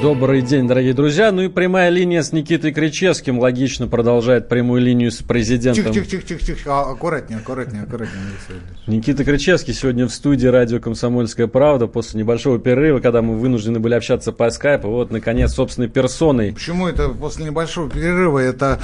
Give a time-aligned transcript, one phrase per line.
[0.00, 1.32] Добрый день, дорогие друзья.
[1.32, 5.92] Ну и прямая линия с Никитой Кричевским логично продолжает прямую линию с президентом.
[5.92, 8.22] Тихо-тихо-тихо, аккуратнее, аккуратнее, аккуратнее.
[8.86, 13.94] Никита Кричевский сегодня в студии радио «Комсомольская правда» после небольшого перерыва, когда мы вынуждены были
[13.94, 14.88] общаться по скайпу.
[14.88, 16.52] Вот, наконец, собственной персоной.
[16.52, 18.38] Почему это после небольшого перерыва?
[18.38, 18.78] Это,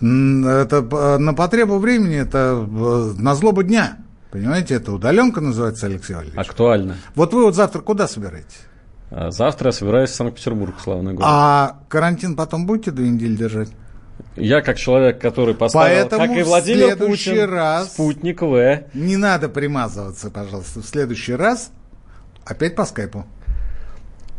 [0.00, 2.54] это на потребу времени, это
[3.18, 3.96] на злобу дня.
[4.30, 6.38] Понимаете, это удаленка называется, Алексей Валерьевич.
[6.38, 6.96] Актуально.
[7.16, 8.60] Вот вы вот завтра куда собираетесь?
[9.14, 11.28] А Завтра я собираюсь в Санкт-Петербург, славный город.
[11.30, 13.68] А карантин потом будете две недели держать?
[14.36, 18.82] Я, как человек, который поставил, Поэтому как и в Владимир следующий Путин, раз- спутник В.
[18.94, 20.80] Не надо примазываться, пожалуйста.
[20.80, 21.70] В следующий раз
[22.46, 23.26] опять по скайпу.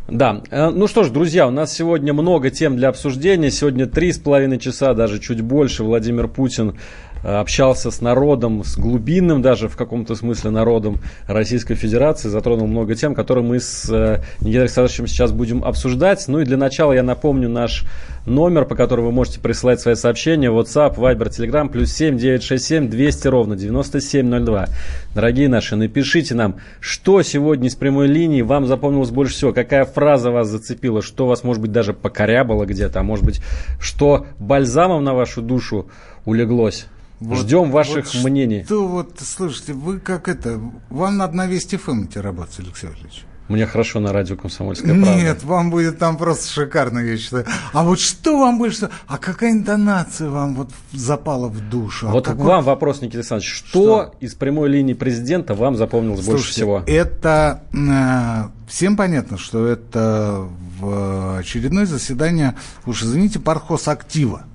[0.08, 3.52] Да, Э, ну что ж, друзья, у нас сегодня много тем для обсуждения.
[3.52, 6.78] Сегодня три с половиной часа, даже чуть больше, Владимир Путин
[7.24, 13.16] общался с народом, с глубинным даже в каком-то смысле народом Российской Федерации, затронул много тем,
[13.16, 16.26] которые мы с э, Никитой Александровичем сейчас будем обсуждать.
[16.28, 17.86] Ну и для начала я напомню наш
[18.26, 20.48] номер, по которому вы можете присылать свои сообщения.
[20.50, 24.68] WhatsApp, Viber, Telegram, плюс 7 967 200 ровно 9702.
[25.16, 30.32] Дорогие наши, напишите нам, что сегодня из прямой линии вам запомнилось больше всего, какая фраза
[30.32, 33.42] вас зацепила, что вас, может быть, даже покорябало где-то, а может быть,
[33.80, 35.88] что бальзамом на вашу душу
[36.26, 36.88] улеглось.
[37.22, 38.64] Ждем ваших вот мнений.
[38.64, 43.26] Что вот, слушайте, вы как это, вам надо на Вести ФМ идти работать, Алексей Валерьевич.
[43.50, 45.16] Мне хорошо на радио «Комсомольская правда».
[45.22, 47.46] Нет, вам будет там просто шикарно, я считаю.
[47.74, 52.08] А вот что вам больше А какая интонация вам вот запала в душу?
[52.08, 53.52] А Вот к какой- вам вопрос, Никита Александрович.
[53.54, 54.16] Что, Что?
[54.22, 56.84] из прямой линии президента вам запомнилось больше Слушайте, всего?
[56.88, 60.48] Это э, всем понятно, что это
[60.80, 64.46] в очередное заседание, уж извините, партхозактива,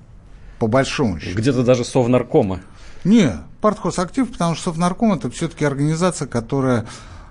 [0.58, 1.36] по большому счету.
[1.38, 2.60] Где-то даже совнаркома.
[3.04, 6.86] Не, партхозактив, потому что Совнарком это все-таки организация, которая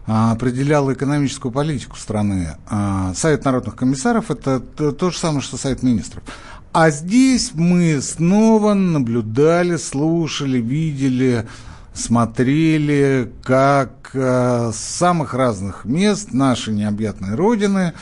[0.06, 2.56] а, определяла экономическую политику страны.
[2.70, 6.24] А, Совет народных комиссаров это то же самое, что Совет министров.
[6.74, 11.48] А здесь мы снова наблюдали, слушали, видели,
[11.94, 17.94] смотрели, как а, с самых разных мест нашей необъятной родины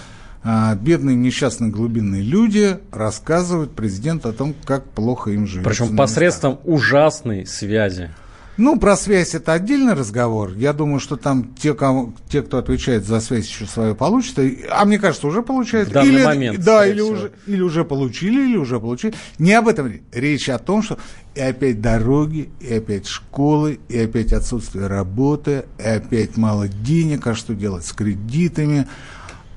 [0.47, 5.67] а, бедные, несчастные, глубинные люди рассказывают президенту о том, как плохо им живется.
[5.67, 8.11] Причем посредством ужасной связи.
[8.57, 10.53] ну, про связь это отдельный разговор.
[10.56, 14.38] Я думаю, что там те, кому, те кто отвечает за связь, еще свою получат.
[14.69, 15.89] А мне кажется, уже получают.
[15.89, 17.09] В данный или, момент, Да, или всего.
[17.09, 19.16] уже, или уже получили, или уже получили.
[19.39, 19.91] Не об этом.
[20.13, 21.00] Речь о том, что
[21.33, 27.33] и опять дороги, и опять школы, и опять отсутствие работы, и опять мало денег, а
[27.33, 28.88] что делать с кредитами,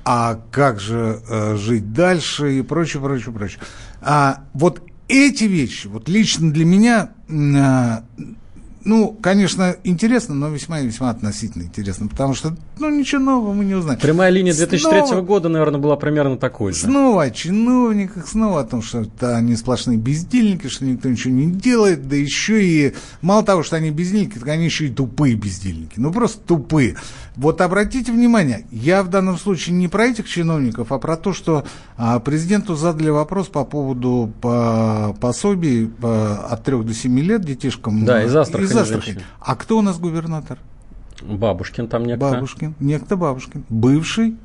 [0.04, 3.60] а как же э, жить дальше и прочее, прочее, прочее.
[4.00, 8.04] А вот эти вещи, вот лично для меня, а,
[8.84, 13.74] ну, конечно, интересно, но весьма весьма относительно интересно, потому что, ну, ничего нового мы не
[13.74, 13.98] узнаем.
[14.00, 16.80] Прямая линия 2003 Снова- года, наверное, была примерно такой же.
[16.80, 21.50] Снова о чиновниках, снова о том, что это они сплошные бездельники, что никто ничего не
[21.50, 25.94] делает, да еще и мало того, что они бездельники, так они еще и тупые бездельники.
[25.96, 26.96] Ну, просто тупые.
[27.36, 31.64] Вот обратите внимание, я в данном случае не про этих чиновников, а про то, что
[31.96, 38.04] а, президенту задали вопрос по поводу по, пособий по- от 3 до 7 лет детишкам.
[38.04, 39.04] Да, а, из Астрахани Астрахани.
[39.04, 39.24] женщины.
[39.40, 40.58] А кто у нас губернатор?
[41.22, 42.30] Бабушкин там некто.
[42.30, 42.74] Бабушкин.
[42.80, 43.64] Некто Бабушкин.
[43.68, 44.36] Бывший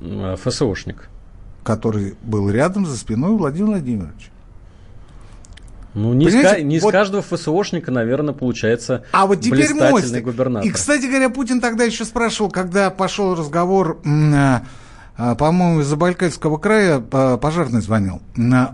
[0.00, 1.08] Э, ФСОшник.
[1.62, 4.30] который был рядом за спиной Владимира Владимировича.
[5.92, 10.22] Ну, не, Понимаете, ка- не вот- каждого ФСОшника, наверное, получается А вот теперь мостик.
[10.24, 10.68] губернатор.
[10.68, 14.62] И, кстати говоря, Путин тогда еще спрашивал, когда пошел разговор, а,
[15.16, 18.22] а, по-моему, из Забайкальского края пожарный звонил.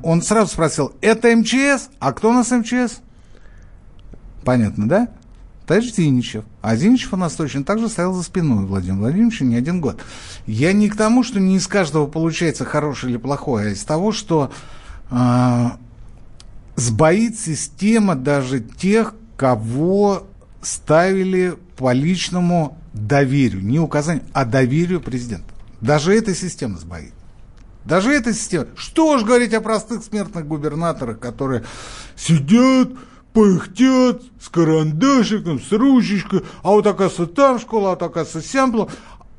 [0.03, 1.88] Он сразу спросил, это МЧС?
[2.00, 3.00] А кто у нас МЧС?
[4.44, 5.09] Понятно, да?
[5.67, 6.45] Товарищ Зиничев.
[6.63, 10.01] А Зиничев у нас точно так же стоял за спиной Владимира Владимировича не один год.
[10.47, 14.13] Я не к тому, что не из каждого получается хорошее или плохое, а из того,
[14.13, 14.53] что
[15.11, 15.79] а,
[16.77, 20.27] сбоит система даже тех, кого
[20.63, 25.53] ставили по личному доверию, не указанию, а доверию президента.
[25.81, 27.13] Даже эта система сбоит.
[27.85, 28.67] Даже эта система.
[28.77, 31.65] Что ж говорить о простых смертных губернаторах, которые
[32.17, 32.91] сидят,
[33.37, 38.93] пыхтят с карандашиком, с ручечкой, а вот оказывается там школа, а вот сям плохо.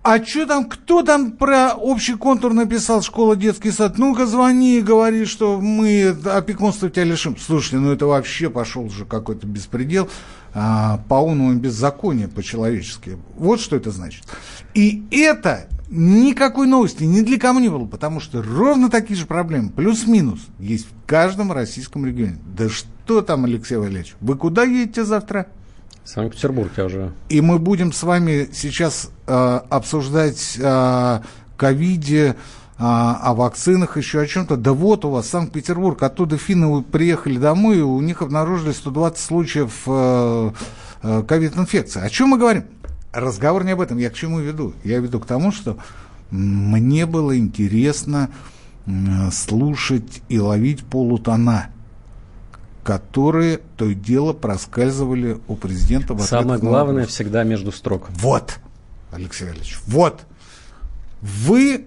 [0.03, 3.97] А что там, кто там про общий контур написал школа, детский сад?
[3.97, 7.35] Ну-ка звони и говори, что мы опекунство тебя лишим.
[7.37, 10.07] Слушайте, ну это вообще пошел уже какой-то беспредел
[10.53, 13.17] а, полному беззакония по-человечески.
[13.35, 14.23] Вот что это значит.
[14.75, 19.71] И это никакой новости ни для кого не было, потому что ровно такие же проблемы,
[19.71, 22.37] плюс-минус, есть в каждом российском регионе.
[22.55, 22.87] Да что
[23.21, 25.47] там, Алексей Валерьевич, вы куда едете завтра?
[26.05, 27.11] Санкт-Петербург я уже.
[27.29, 31.21] И мы будем с вами сейчас э, обсуждать о
[31.57, 32.37] ковиде,
[32.79, 34.55] а, о вакцинах, еще о чем-то.
[34.55, 39.81] Да вот у вас Санкт-Петербург, оттуда финны приехали домой, и у них обнаружили 120 случаев
[39.87, 40.51] э,
[41.01, 42.01] э, ковид-инфекции.
[42.01, 42.65] О чем мы говорим?
[43.11, 43.97] Разговор не об этом.
[43.97, 44.73] Я к чему веду?
[44.83, 45.77] Я веду к тому, что
[46.29, 48.29] мне было интересно
[49.31, 51.69] слушать и ловить полутона
[52.87, 56.13] которые то и дело проскальзывали у президента.
[56.13, 58.07] В Самое главное всегда между строк.
[58.11, 58.59] Вот,
[59.11, 60.21] Алексей Валерьевич, вот.
[61.21, 61.85] Вы,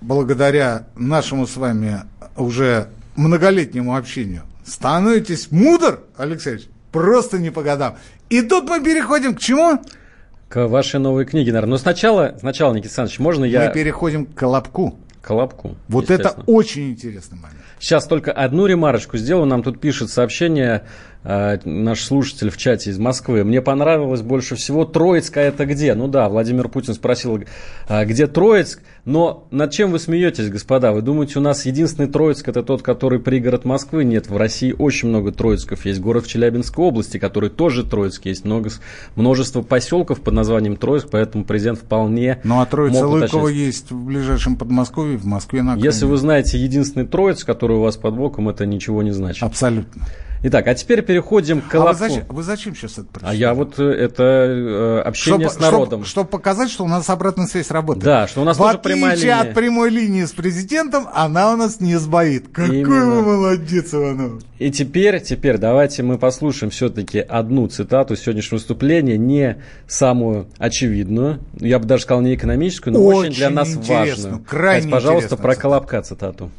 [0.00, 2.00] благодаря нашему с вами
[2.34, 7.98] уже многолетнему общению, становитесь мудр, Алексей Валерьевич, просто не по годам.
[8.30, 9.82] И тут мы переходим к чему?
[10.48, 11.72] К вашей новой книге, наверное.
[11.72, 13.66] Но сначала, сначала, Никита Александрович, можно я...
[13.66, 14.98] Мы переходим к Колобку.
[15.20, 15.76] Колобку.
[15.88, 17.65] Вот это очень интересный момент.
[17.78, 19.46] Сейчас только одну ремарочку сделаю.
[19.46, 20.86] Нам тут пишет сообщение
[21.26, 23.44] э, наш слушатель в чате из Москвы.
[23.44, 25.94] Мне понравилось больше всего Троицк, а это где?
[25.94, 27.42] Ну да, Владимир Путин спросил,
[27.88, 28.80] э, где Троицк.
[29.04, 30.92] Но над чем вы смеетесь, господа?
[30.92, 34.04] Вы думаете, у нас единственный Троицк это тот, который пригород Москвы?
[34.04, 35.84] Нет, в России очень много Троицков.
[35.84, 38.24] Есть город в Челябинской области, который тоже Троицк.
[38.24, 38.70] Есть много,
[39.16, 44.56] множество поселков под названием Троицк, поэтому президент вполне Ну а Троица Лыкова есть в ближайшем
[44.56, 48.66] Подмосковье, в Москве на Если вы знаете единственный Троицк, который у вас под боком, это
[48.66, 49.42] ничего не значит.
[49.42, 50.02] Абсолютно.
[50.42, 51.90] Итак, а теперь переходим к Колобку.
[51.90, 53.34] А вы зачем, вы зачем сейчас это прочитали?
[53.34, 55.88] А я вот э, это э, общение чтобы, с народом.
[55.88, 58.04] Чтобы, чтобы показать, что у нас обратная связь работает.
[58.04, 59.40] Да, что у нас В тоже прямая линия.
[59.40, 62.48] от прямой линии с президентом, она у нас не сбоит.
[62.48, 63.06] Какой Именно.
[63.06, 64.42] вы молодец, Иванов.
[64.58, 71.78] И теперь, теперь давайте мы послушаем все-таки одну цитату сегодняшнего выступления, не самую очевидную, я
[71.78, 74.44] бы даже сказал не экономическую, но очень, очень для нас важную.
[74.48, 76.50] Крайне Кать, пожалуйста, про Колобка цитату.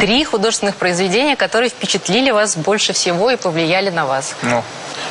[0.00, 4.34] Три художественных произведения, которые впечатлили вас больше всего и повлияли на вас.
[4.42, 4.62] Ну,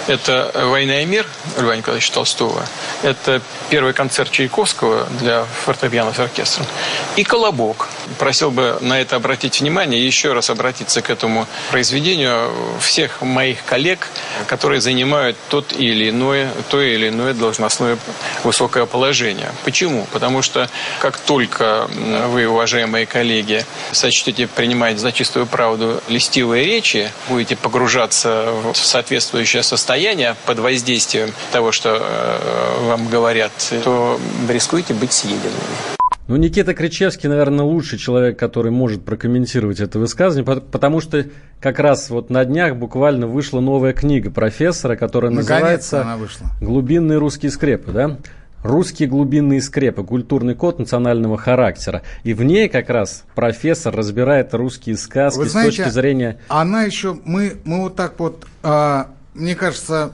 [0.08, 1.26] это «Война и мир»
[1.58, 2.64] Льва Николаевича Толстого.
[3.02, 6.68] Это первый концерт Чайковского для фортепиано с оркестром.
[7.16, 7.90] И «Колобок».
[8.20, 13.66] Просил бы на это обратить внимание и еще раз обратиться к этому произведению всех моих
[13.66, 14.10] коллег,
[14.46, 17.98] которые занимают тот или иное, то или иное должностное
[18.44, 19.52] высокое положение.
[19.64, 20.06] Почему?
[20.14, 21.90] Потому что как только
[22.28, 30.36] вы, уважаемые коллеги, сочтете принимать за чистую правду листивые речи, будете погружаться в соответствующее состояние,
[30.46, 33.52] под воздействием того, что э, вам говорят,
[33.84, 34.20] то
[34.50, 35.96] рискуете быть съеденными.
[36.28, 41.26] Ну, Никита Кричевский, наверное, лучший человек, который может прокомментировать это высказывание, потому что
[41.62, 46.18] как раз вот на днях буквально вышла новая книга профессора, которая называется
[46.60, 47.92] «Глубинные русские скрепы».
[47.92, 48.18] Да?
[48.66, 52.02] Русские глубинные скрепы, культурный код национального характера.
[52.24, 56.40] И в ней как раз профессор разбирает русские сказки Вы знаете, с точки зрения...
[56.48, 60.14] Она еще, мы, мы вот так вот а, мне кажется,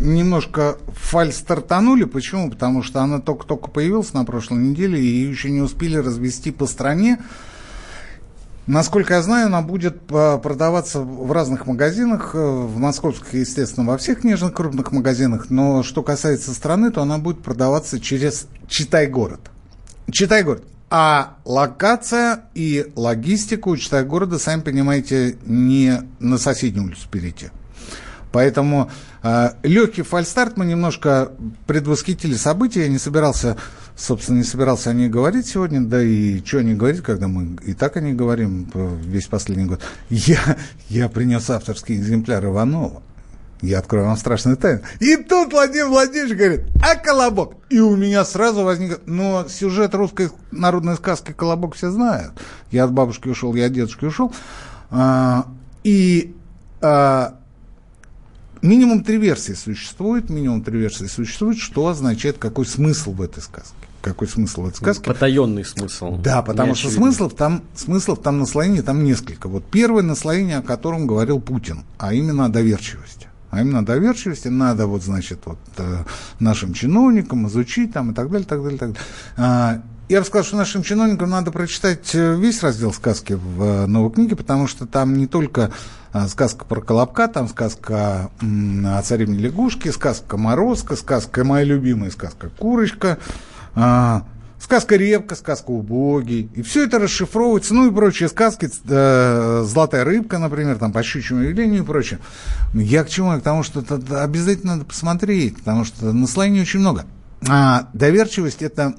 [0.00, 2.04] немножко фаль стартанули.
[2.04, 2.50] Почему?
[2.50, 6.66] Потому что она только-только появилась на прошлой неделе, и ее еще не успели развести по
[6.66, 7.18] стране.
[8.66, 13.98] Насколько я знаю, она будет а, продаваться в разных магазинах, э, в московских, естественно, во
[13.98, 19.40] всех нежных крупных магазинах, но что касается страны, то она будет продаваться через Читай-город.
[20.10, 20.64] Читай-город.
[20.90, 27.48] А локация и логистику у Читай-города, сами понимаете, не на соседнюю улицу перейти.
[28.30, 28.90] Поэтому
[29.22, 31.32] э, легкий фальстарт мы немножко
[31.66, 32.82] предвосхитили события.
[32.82, 33.56] Я не собирался,
[33.96, 37.74] собственно, не собирался о ней говорить сегодня, да и что они говорить, когда мы и
[37.74, 38.70] так о ней говорим
[39.04, 39.80] весь последний год.
[40.10, 40.56] Я,
[40.88, 43.02] я принес авторский экземпляр Иванова.
[43.62, 44.80] Я открою вам страшную тайну.
[44.98, 47.54] И тут Владимир Владимирович говорит, а колобок?
[47.70, 49.00] И у меня сразу возник...
[49.06, 52.32] Но сюжет русской народной сказки «Колобок» все знают.
[52.72, 54.34] Я от бабушки ушел, я от дедушки ушел.
[54.90, 55.46] А,
[55.84, 56.34] и
[56.80, 57.36] а,
[58.62, 63.74] Минимум три версии существует, минимум три версии существует, что означает, какой смысл в этой сказке.
[64.02, 65.04] Какой смысл в этой сказке?
[65.04, 66.16] Потаенный смысл.
[66.16, 69.48] Да, потому что смыслов там, смыслов там наслоение там несколько.
[69.48, 73.28] Вот первое наслоение, о котором говорил Путин, а именно о доверчивости.
[73.50, 76.04] А именно о доверчивости надо вот, значит, вот э,
[76.40, 79.06] нашим чиновникам изучить там и так далее, так далее, так далее.
[79.36, 83.86] А, я бы сказал, что нашим чиновникам надо прочитать э, весь раздел сказки в э,
[83.86, 85.70] новой книге, потому что там не только
[86.28, 93.18] сказка про Колобка, там сказка о царевне лягушке, сказка Морозка, сказка, моя любимая сказка Курочка,
[93.74, 94.24] а,
[94.62, 96.50] сказка «Репка», сказка «Убогий».
[96.54, 101.42] И все это расшифровывается, ну и прочие сказки, э, «Золотая рыбка», например, там «По щучьему
[101.42, 102.20] явлению» и прочее.
[102.74, 103.38] Я к чему?
[103.38, 107.04] К тому, что это обязательно надо посмотреть, потому что наслоений очень много.
[107.48, 108.94] А доверчивость– это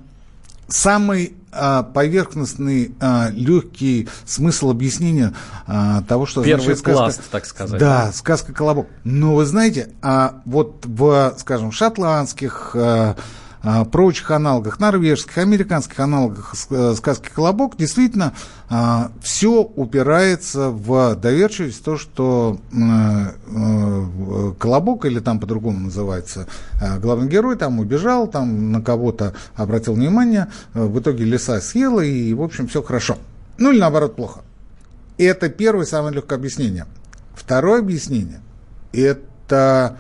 [0.68, 5.34] самый а, поверхностный, а, легкий смысл объяснения
[5.68, 6.92] а, того, что Первый сказка.
[6.92, 7.80] пласт, так сказать.
[7.80, 8.88] Да, сказка «Колобок».
[9.04, 13.16] Но вы знаете, а вот в, скажем, шотландских, а,
[13.92, 18.34] прочих аналогах, норвежских, американских аналогах э, сказки «Колобок» действительно
[18.70, 26.48] а, все упирается в доверчивость, то, что э, э, «Колобок», или там по-другому называется,
[27.00, 32.42] главный герой там убежал, там на кого-то обратил внимание, в итоге лиса съела, и, в
[32.42, 33.18] общем, все хорошо.
[33.58, 34.42] Ну или наоборот, плохо.
[35.18, 36.86] Это первое самое легкое объяснение.
[37.34, 38.42] Второе объяснение–
[38.92, 39.98] это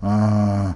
[0.00, 0.74] а,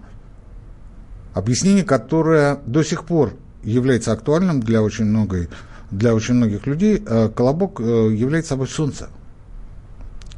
[1.34, 5.48] Объяснение, которое до сих пор является актуальным для очень, многой,
[5.90, 7.02] для очень многих людей.
[7.06, 7.84] Э, колобок э,
[8.14, 9.08] является собой солнце.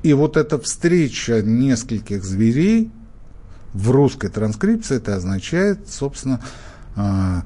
[0.02, 2.92] И вот эта встреча нескольких зверей
[3.72, 6.40] в русской транскрипции, это означает, собственно,
[6.94, 7.40] э,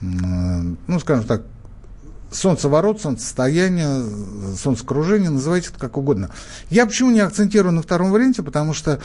[0.00, 1.42] ну, скажем так,
[2.30, 4.04] солнцеворот, солнцестояние,
[4.56, 6.30] солнцекружение, называйте это как угодно.
[6.70, 9.00] Я почему не акцентирую на втором варианте, потому что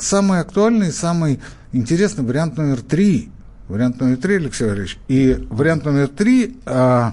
[0.00, 1.38] самый актуальный, самый
[1.76, 3.30] интересный вариант номер три.
[3.68, 4.98] Вариант номер три, Алексей Валерьевич.
[5.08, 6.56] И вариант номер три...
[6.64, 7.10] Э,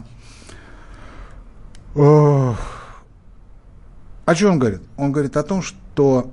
[1.96, 2.54] э,
[4.26, 4.82] о чем он говорит?
[4.98, 6.32] Он говорит о том, что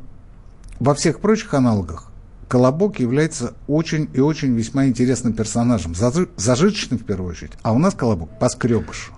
[0.79, 2.07] во всех прочих аналогах
[2.49, 7.95] Колобок является очень и очень весьма интересным персонажем, зажиточным в первую очередь, а у нас
[7.95, 9.13] Колобок поскребыш.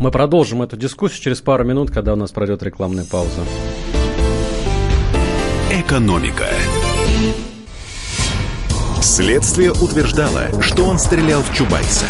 [0.00, 3.42] Мы продолжим эту дискуссию через пару минут, когда у нас пройдет рекламная пауза.
[5.70, 6.46] Экономика.
[9.00, 12.06] Следствие утверждало, что он стрелял в Чубайса.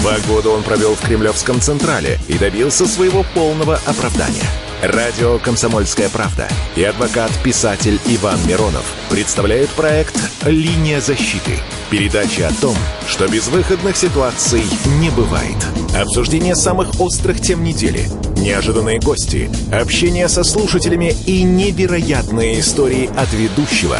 [0.00, 4.44] Два года он провел в Кремлевском Централе и добился своего полного оправдания–
[4.84, 10.14] Радио «Комсомольская правда» и адвокат-писатель Иван Миронов представляют проект
[10.44, 11.52] «Линия защиты».
[11.88, 12.76] Передача о том,
[13.08, 14.62] что безвыходных ситуаций
[15.00, 15.56] не бывает.
[15.96, 23.96] Обсуждение самых острых тем недели, неожиданные гости, общение со слушателями и невероятные истории от ведущего,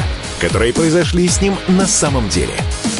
[0.46, 2.54] которые произошли с ним на самом деле.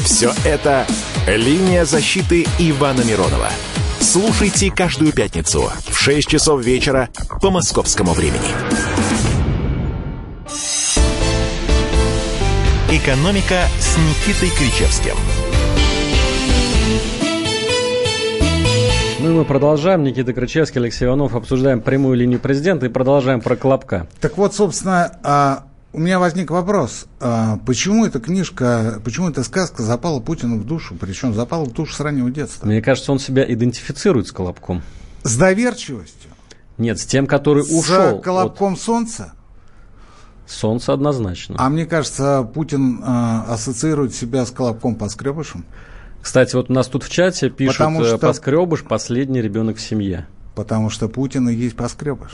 [0.05, 0.87] Все это
[1.27, 3.51] «Линия защиты» Ивана Миронова–
[4.05, 7.09] Слушайте каждую пятницу в 6 часов вечера
[7.41, 8.47] по московскому времени.
[12.91, 15.15] «Экономика» с Никитой Кричевским.
[19.21, 20.05] Ну и мы продолжаем.
[20.05, 21.35] Никита Крычевский, Алексей Иванов.
[21.35, 24.07] Обсуждаем прямую линию президента и продолжаем про Колобка.
[24.21, 29.85] Так вот, собственно, а, у меня возник вопрос, а, почему эта книжка, почему эта сказка
[29.85, 32.67] запала Путину в душу, причем запала в душу с раннего детства?
[32.67, 34.83] Мне кажется, он себя идентифицирует с Колобком.
[35.23, 36.31] С доверчивостью?
[36.79, 38.19] Нет, с тем, который с ушел.
[38.19, 38.81] С Колобком от...
[38.81, 39.35] Солнца?
[40.49, 41.55] Солнце однозначно.
[41.59, 45.65] А мне кажется, Путин э, ассоциирует себя с Колобком Поскребышем.
[46.21, 48.19] Кстати, вот у нас тут в чате пишут, Потому э, что...
[48.19, 50.27] Поскребыш– последний ребенок в семье.
[50.57, 52.33] Потому что Путин и есть Поскребыш.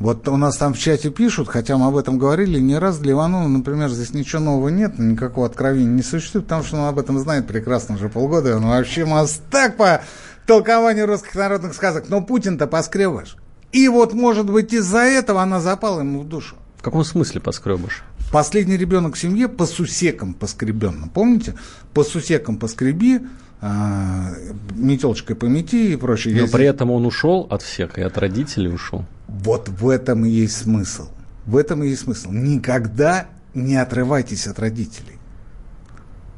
[0.00, 3.12] Вот у нас там в чате пишут, хотя мы об этом говорили не раз, для
[3.12, 7.18] Иванова, например, здесь ничего нового нет, никакого откровения не существует, потому что он об этом
[7.18, 10.00] знает прекрасно уже полгода, он вообще мастак по
[10.46, 12.06] толкованию русских народных сказок.
[12.08, 13.36] Но Путин-то поскребыш.
[13.72, 16.56] И вот, может быть, из-за этого она запала ему в душу.
[16.78, 18.02] В каком смысле поскребыш?
[18.32, 21.08] Последний ребенок в семье по сусекам поскребенно.
[21.12, 21.56] Помните?
[21.92, 23.20] По сусекам поскреби,
[23.60, 24.32] а,
[24.74, 26.34] метелочкой помети и прочее.
[26.34, 29.04] Но Я при этом он ушел от всех, и от родителей ушел.
[29.28, 31.08] Вот в этом и есть смысл.
[31.46, 32.30] В этом и есть смысл.
[32.30, 35.18] Никогда не отрывайтесь от родителей.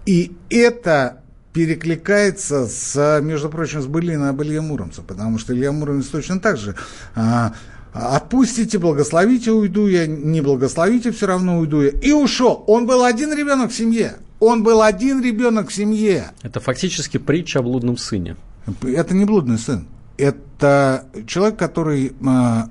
[0.05, 6.07] И это перекликается с, между прочим, с Былиной об Илье Муромце, потому что Илья Муромец
[6.07, 6.75] точно так же
[7.15, 7.55] а,
[7.93, 11.91] отпустите, благословите, уйду я, не благословите, все равно уйду я.
[11.91, 12.65] И ушел.
[12.67, 14.17] Он был один ребенок в семье.
[14.45, 16.33] Он был один ребенок в семье.
[16.43, 18.37] Это фактически притча о блудном сыне.
[18.83, 19.87] Это не блудный сын.
[20.17, 22.13] Это человек, который...
[22.21, 22.65] Э,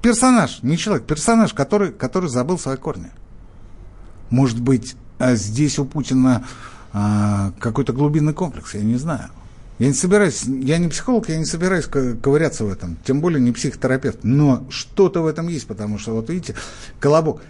[0.00, 3.10] персонаж, не человек, персонаж, который, который забыл свои корни.
[4.30, 6.46] Может быть, а здесь у Путина
[6.92, 9.28] э, какой-то глубинный комплекс, я не знаю.
[9.80, 13.50] Я не собираюсь, я не психолог, я не собираюсь ковыряться в этом, тем более не
[13.50, 14.20] психотерапевт.
[14.22, 16.54] Но что-то в этом есть, потому что, вот видите,
[17.00, 17.42] колобок.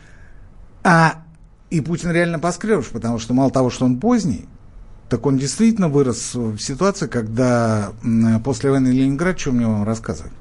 [0.82, 1.22] А
[1.72, 4.46] и Путин реально поскребыш, потому что мало того, что он поздний,
[5.08, 7.92] так он действительно вырос в ситуации, когда
[8.44, 10.32] после войны Ленинград, что мне вам рассказывать?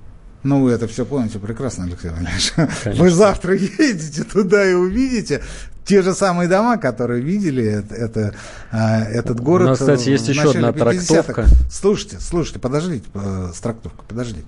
[0.43, 2.53] Ну, вы это все помните прекрасно, Алексей Валерьевич.
[2.99, 5.41] Вы завтра едете туда и увидите
[5.85, 8.35] те же самые дома, которые видели это, это,
[8.71, 9.67] а, этот город.
[9.67, 11.45] У нас, кстати, есть еще одна трактовка.
[11.71, 14.45] Слушайте, слушайте, подождите э, с трактовкой, подождите.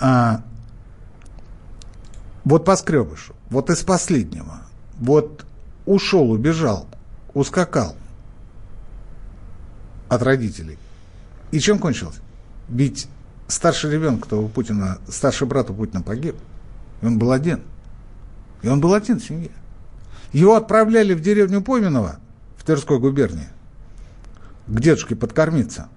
[0.00, 0.42] А,
[2.44, 4.62] вот по скребышу, вот из последнего,
[4.98, 5.44] вот
[5.86, 6.86] ушел, убежал,
[7.34, 7.96] ускакал
[10.08, 10.78] от родителей.
[11.50, 12.20] И чем кончилось?
[12.68, 13.08] Ведь
[13.48, 16.36] старший ребенок у Путина, старший брат у Путина погиб.
[17.02, 17.62] И он был один.
[18.62, 19.50] И он был один в семье.
[20.32, 22.18] Его отправляли в деревню Поминова
[22.56, 23.48] в Тверской губернии
[24.66, 25.88] к дедушке подкормиться.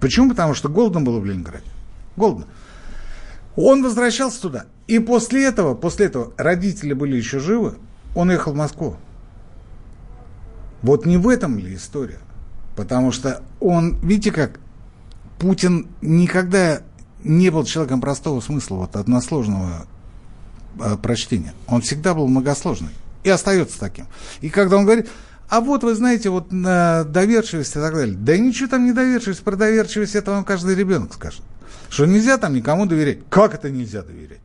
[0.00, 0.30] Почему?
[0.30, 1.66] Потому что голодно было в Ленинграде.
[2.16, 2.46] Голодно.
[3.56, 4.66] Он возвращался туда.
[4.86, 7.76] И после этого, после этого родители были еще живы,
[8.14, 8.96] он ехал в Москву.
[10.82, 12.18] Вот не в этом ли история?
[12.76, 14.60] Потому что он, видите как,
[15.38, 16.82] Путин никогда
[17.22, 19.86] не был человеком простого смысла, вот односложного
[20.78, 21.54] э, прочтения.
[21.66, 22.90] Он всегда был многосложный
[23.22, 24.06] и остается таким.
[24.40, 25.08] И когда он говорит,
[25.48, 28.16] а вот вы знаете, вот на доверчивость и так далее.
[28.16, 31.42] Да ничего там не доверчивость, про доверчивость это вам каждый ребенок скажет.
[31.88, 33.20] Что нельзя там никому доверять.
[33.30, 34.40] Как это нельзя доверять?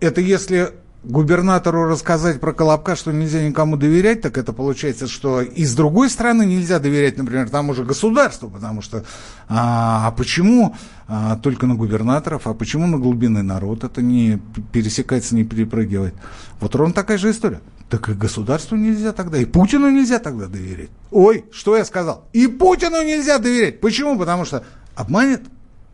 [0.00, 5.64] Это если губернатору рассказать про Колобка, что нельзя никому доверять, так это получается, что и
[5.64, 9.04] с другой стороны нельзя доверять, например, тому же государству, потому что
[9.48, 10.74] а, а почему
[11.06, 14.40] а, только на губернаторов, а почему на глубинный народ это не
[14.72, 16.14] пересекается, не перепрыгивает?
[16.60, 17.60] Вот ровно такая же история.
[17.90, 20.90] Так и государству нельзя тогда, и Путину нельзя тогда доверять.
[21.10, 22.24] Ой, что я сказал?
[22.32, 23.80] И Путину нельзя доверять.
[23.80, 24.18] Почему?
[24.18, 25.42] Потому что обманет,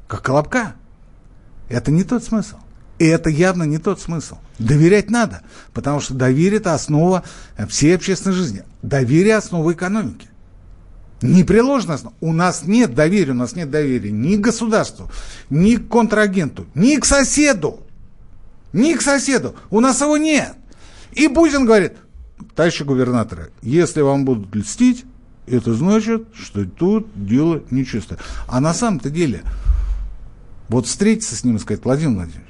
[0.06, 0.74] как Колобка.
[1.68, 2.56] Это не тот смысл.
[3.00, 4.36] И это явно не тот смысл.
[4.58, 5.40] Доверять надо,
[5.72, 7.24] потому что доверие– это основа
[7.66, 8.62] всей общественной жизни.
[8.82, 10.28] Доверие– основа экономики.
[11.22, 12.14] Непреложно основа.
[12.20, 15.10] У нас нет доверия, у нас нет доверия ни к государству,
[15.48, 17.80] ни к контрагенту, ни к соседу.
[18.74, 19.54] Ни к соседу.
[19.70, 20.52] У нас его нет.
[21.12, 21.94] И Путин говорит,
[22.54, 25.06] товарищи губернаторы, если вам будут льстить,
[25.46, 28.18] это значит, что тут дело нечисто.
[28.46, 29.42] А на самом-то деле,
[30.68, 32.49] вот встретиться с ним и сказать, Владимир Владимирович,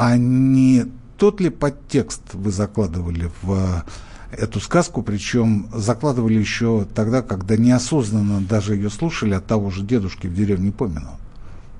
[0.00, 0.86] а не
[1.16, 3.84] тот ли подтекст вы закладывали в
[4.30, 9.82] э, эту сказку, причем закладывали еще тогда, когда неосознанно даже ее слушали от того же
[9.82, 11.18] дедушки в деревне Поминово?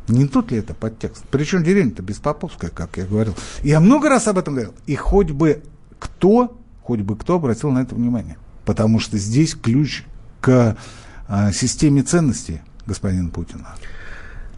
[0.09, 1.27] Не тот ли это подтекст?
[1.31, 3.37] Причем деревня-то Беспоповская, как я говорил.
[3.63, 4.75] Я много раз об этом говорил.
[4.87, 5.63] И хоть бы
[6.01, 8.37] кто, хоть бы кто обратил на это внимание.
[8.65, 10.03] Потому что здесь ключ
[10.41, 10.77] к
[11.29, 13.77] а, системе ценностей господина Путина.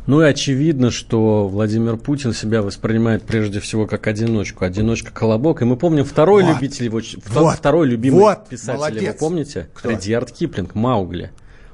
[0.06, 4.64] Ну и очевидно, что Владимир Путин себя воспринимает прежде всего как одиночку.
[4.64, 5.62] Одиночка Колобок.
[5.62, 6.54] И мы помним второй вот.
[6.54, 7.54] любитель его, вот.
[7.54, 8.48] второй любимый вот.
[8.48, 9.12] писатель, Молодец.
[9.12, 9.68] вы помните?
[9.74, 9.90] Кто?
[9.90, 11.30] Редьярд Киплинг, Маугли.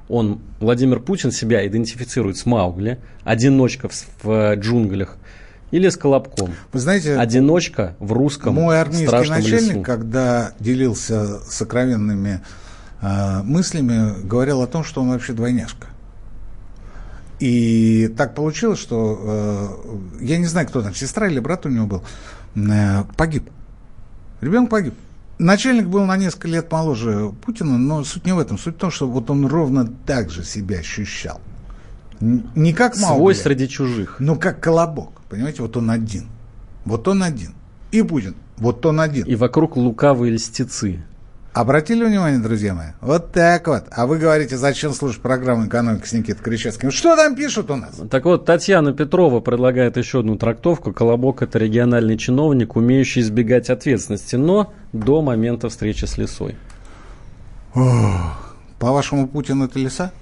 [0.09, 5.17] Он, Владимир Путин, себя идентифицирует с Маугли, одиночка в, в джунглях,
[5.71, 6.55] или с Колобком.
[6.73, 9.83] Вы знаете, одиночка в русском мой армейский начальник, лесу.
[9.83, 12.41] когда делился сокровенными
[13.03, 15.89] э, мыслями, говорил о том, что он вообще двойняшка.
[17.38, 19.79] И так получилось, что
[20.20, 22.03] э, я не знаю, кто там, сестра или брат у него был,
[22.55, 23.51] э, погиб.
[24.40, 24.94] Ребенок погиб.
[25.38, 28.57] Начальник был на несколько лет моложе Путина, но суть не в этом.
[28.57, 31.40] Суть в том, что вот он ровно так же себя ощущал.
[32.20, 33.18] Не как Маугли.
[33.18, 34.16] Свой среди чужих.
[34.18, 35.20] Но как колобок.
[35.29, 36.29] Понимаете, вот он один.
[36.87, 37.53] Вот он один.
[37.92, 38.35] И Путин.
[38.57, 39.27] Вот он один.
[39.27, 41.03] И вокруг лукавые льстецы.
[41.57, 42.88] Обратили внимание, друзья мои?
[43.01, 43.85] Вот так вот.
[43.90, 46.90] А вы говорите, зачем слушать программу «Экономика» с Никитой Кричевским?
[46.90, 47.99] Что там пишут у нас?
[48.11, 50.92] Так вот, Татьяна Петрова предлагает еще одну трактовку.
[50.92, 56.57] Колобок– это региональный чиновник, умеющий избегать ответственности, но до момента встречи с лесой.
[58.79, 60.12] По-вашему, Путин– это леса?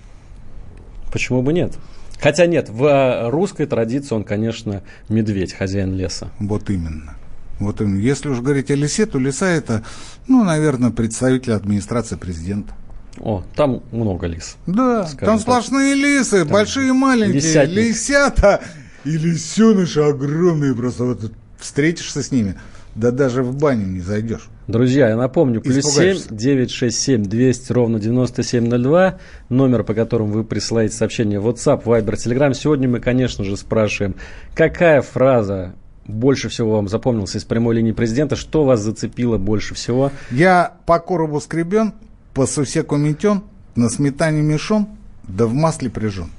[1.11, 1.73] Почему бы нет?
[2.20, 6.31] Хотя нет, в русской традиции он, конечно, медведь, хозяин леса.
[6.38, 7.16] Вот именно.
[7.61, 9.85] Вот если уж говорить о лисе, то лиса это,
[10.27, 12.75] ну, наверное, представитель администрации президента.
[13.21, 14.57] О, там много лис.
[14.67, 17.35] Да, там сплошные лисы, там большие и маленькие.
[17.35, 17.77] Лисятник.
[17.77, 18.61] Лисята
[19.05, 20.75] и лисеныши огромные.
[20.75, 22.57] Просто вот встретишься с ними,
[22.97, 24.49] да даже в баню не зайдешь.
[24.67, 29.85] Друзья, я напомню, плюс семь девять шесть семь двести ровно девяносто семь ноль два номер,
[29.85, 32.53] по которому вы присылаете сообщение WhatsApp, Viber, Telegram.
[32.55, 34.17] Сегодня мы, конечно же, спрашиваем,
[34.55, 35.75] какая фраза
[36.07, 38.37] больше всего вам запомнился из прямой линии президента?
[38.37, 40.11] Что вас зацепило больше всего?
[40.31, 41.95] Я по коробу скребен,
[42.35, 43.43] по сусеку метен,
[43.75, 44.88] на сметане мешон,
[45.25, 46.31] да в масле прижен.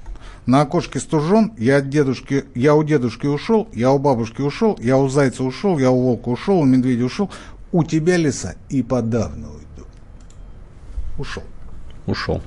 [0.46, 4.98] На окошке стужен, я от дедушки, я у дедушки ушел, я у бабушки ушел, я
[4.98, 7.32] у зайца ушел, я у волка ушел, у медведя ушел,
[7.72, 9.88] у тебя леса и подавно уйду.
[11.18, 11.44] Ушел.
[12.06, 12.42] Ушел.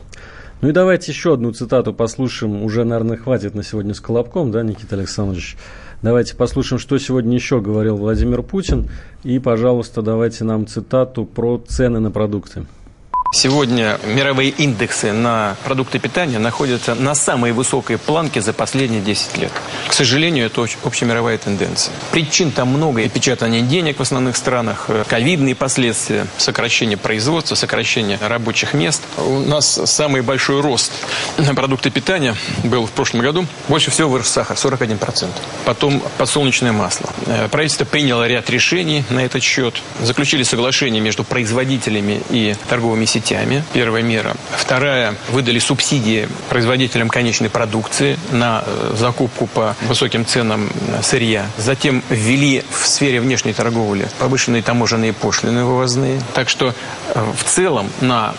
[0.60, 2.62] Ну и давайте еще одну цитату послушаем.
[2.62, 5.56] Уже, наверное, хватит на сегодня с Колобком, да, Никита Александрович?
[6.00, 8.88] Давайте послушаем, что сегодня еще говорил Владимир Путин.
[9.24, 12.66] И, пожалуйста, давайте нам цитату про цены на продукты.
[13.30, 19.52] Сегодня мировые индексы на продукты питания находятся на самой высокой планке за последние 10 лет.
[19.86, 21.92] К сожалению, это общемировая тенденция.
[22.10, 23.02] Причин там много.
[23.02, 29.02] И печатание денег в основных странах, э, ковидные последствия, сокращение производства, сокращение рабочих мест.
[29.18, 30.90] У нас самый большой рост
[31.36, 33.46] на продукты питания был в прошлом году.
[33.68, 35.28] Больше всего вырос сахар, 41%.
[35.66, 37.10] Потом подсолнечное масло.
[37.26, 39.74] Э, правительство приняло ряд решений на этот счет.
[40.00, 43.64] Заключили соглашение между производителями и торговыми сетями сетями.
[43.72, 44.34] Первая мера.
[44.56, 45.14] Вторая.
[45.30, 51.46] Выдали субсидии производителям конечной продукции на э, закупку по высоким ценам э, сырья.
[51.56, 56.20] Затем ввели в сфере внешней торговли повышенные таможенные пошлины вывозные.
[56.34, 56.74] Так что
[57.14, 58.34] э, в целом на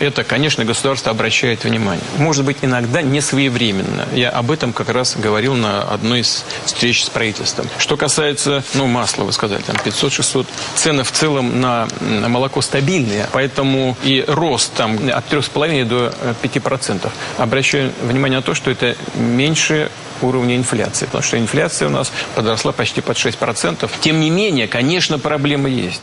[0.00, 2.04] это, конечно, государство обращает внимание.
[2.18, 4.06] Может быть, иногда не своевременно.
[4.12, 7.68] Я об этом как раз говорил на одной из встреч с правительством.
[7.78, 10.46] Что касается, ну, масла, вы сказали, там 500-600.
[10.74, 17.06] Цены в целом на молоко стабильные, поэтому и рост там от 3,5 до 5%.
[17.06, 19.90] Э, Обращаю внимание на то, что это меньше
[20.22, 23.90] уровня инфляции, потому что инфляция у нас подросла почти под 6%.
[24.00, 26.02] Тем не менее, конечно, проблемы есть.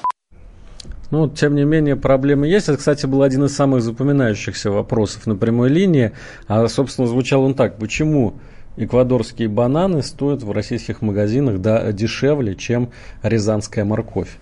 [1.11, 2.69] Ну, тем не менее, проблемы есть.
[2.69, 6.13] Это, кстати, был один из самых запоминающихся вопросов на прямой линии.
[6.47, 7.77] А, собственно, звучал он так.
[7.77, 8.35] Почему
[8.77, 12.91] эквадорские бананы стоят в российских магазинах да, дешевле, чем
[13.23, 14.37] рязанская морковь?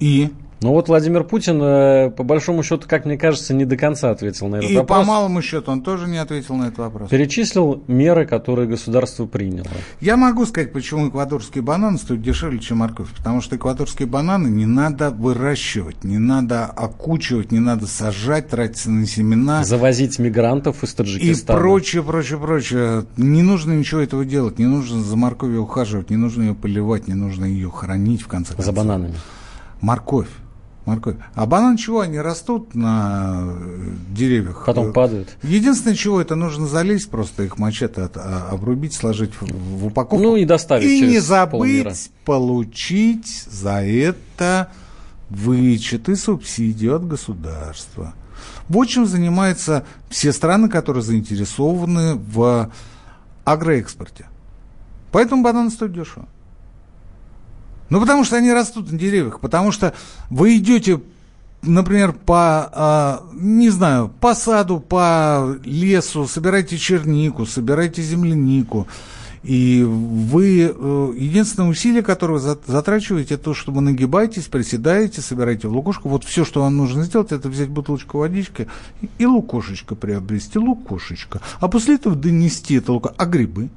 [0.00, 0.30] И?
[0.62, 4.48] Ну вот Владимир Путин, э, по большому счету, как мне кажется, не до конца ответил
[4.48, 4.98] на этот и вопрос.
[4.98, 7.08] И по малому счету он тоже не ответил на этот вопрос.
[7.08, 9.66] Перечислил меры, которые государство приняло.
[10.02, 13.08] Я могу сказать, почему эквадорские бананы стоят дешевле, чем морковь.
[13.16, 19.06] Потому что эквадорские бананы не надо выращивать, не надо окучивать, не надо сажать, тратиться на
[19.06, 19.64] семена.
[19.64, 21.56] Завозить мигрантов из Таджикистана.
[21.56, 23.06] И прочее, прочее, прочее.
[23.16, 27.14] Не нужно ничего этого делать, не нужно за морковью ухаживать, не нужно ее поливать, не
[27.14, 28.66] нужно ее хранить, в конце концов.
[28.66, 29.14] За бананами.
[29.80, 30.28] Морковь.
[30.90, 31.16] Морковь.
[31.34, 32.00] А банан чего?
[32.00, 34.64] Они растут на э, деревьях.
[34.66, 35.28] Потом падают.
[35.44, 40.22] Единственное, чего это нужно залезть, просто их мачете от, а, обрубить, сложить в, в упаковку.
[40.22, 41.92] Ну и доставить И не забыть полмира.
[42.24, 44.72] получить за это
[45.28, 48.14] вычеты, субсидию от государства.
[48.68, 52.70] Вот чем занимаются все страны, которые заинтересованы в
[53.44, 54.26] агроэкспорте.
[55.12, 56.26] Поэтому бананы стоят дешево.
[57.90, 59.94] Ну, потому что они растут на деревьях, потому что
[60.30, 61.00] вы идете,
[61.62, 68.86] например, по, а, не знаю, по саду, по лесу, собираете чернику, собираете землянику,
[69.42, 75.66] и вы, э, единственное усилие, которое вы затрачиваете, это то, что вы нагибаетесь, приседаете, собираете
[75.66, 76.10] в лукошку.
[76.10, 78.68] Вот все, что вам нужно сделать, это взять бутылочку водички
[79.16, 81.40] и лукошечко приобрести, лукошечко.
[81.58, 83.14] А после этого донести это лука.
[83.16, 83.70] А грибы?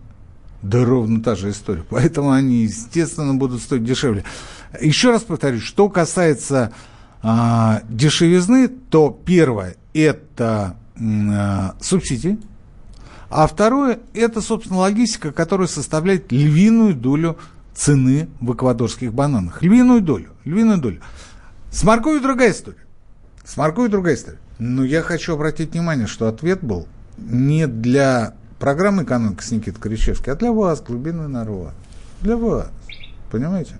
[0.63, 1.83] Да ровно та же история.
[1.89, 4.23] Поэтому они, естественно, будут стоить дешевле.
[4.79, 6.71] Еще раз повторюсь, что касается
[7.21, 12.39] а, дешевизны, то первое– это а, субсидии,
[13.29, 17.37] а второе– это, собственно, логистика, которая составляет львиную долю
[17.75, 19.61] цены в эквадорских бананах.
[19.61, 21.01] Львиную долю, львиную долю.
[21.71, 22.85] С морковью другая история.
[23.43, 24.39] С морковью другая история.
[24.59, 30.31] Но я хочу обратить внимание, что ответ был не для Программа «Экономика» с Никитой Кричевским,
[30.31, 31.73] а для вас, глубинный народ.
[32.21, 32.69] Для вас.
[33.29, 33.75] Понимаете?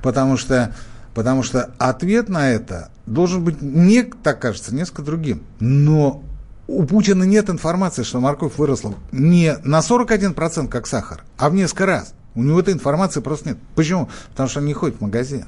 [0.00, 0.72] Потому что,
[1.12, 5.42] потому что ответ на это должен быть, не, так кажется, несколько другим.
[5.58, 6.22] Но
[6.68, 11.86] у Путина нет информации, что морковь выросла не на 41%, как сахар, а в несколько
[11.86, 12.14] раз.
[12.36, 13.58] У него этой информации просто нет.
[13.74, 14.08] Почему?
[14.30, 15.46] Потому что он не ходит в магазин.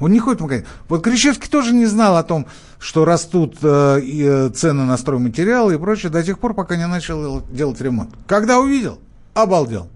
[0.00, 0.66] Он не ходит в магазин.
[0.88, 2.46] Вот Кричевский тоже не знал о том,
[2.78, 7.42] что растут э, э, цены на стройматериалы и прочее до тех пор, пока не начал
[7.50, 8.10] делать ремонт.
[8.26, 8.98] Когда увидел,
[9.34, 9.88] обалдел.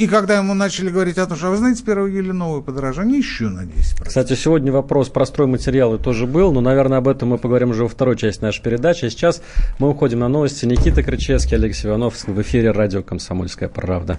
[0.00, 3.18] И когда ему начали говорить о том, что «А вы знаете, 1 июля новое подорожание,
[3.18, 4.02] еще на 10%.
[4.06, 7.88] Кстати, сегодня вопрос про стройматериалы тоже был, но, наверное, об этом мы поговорим уже во
[7.90, 9.04] второй части нашей передачи.
[9.04, 9.42] А сейчас
[9.78, 10.64] мы уходим на новости.
[10.64, 14.18] Никита Крычевский, Алексей Иванов в эфире радио «Комсомольская правда».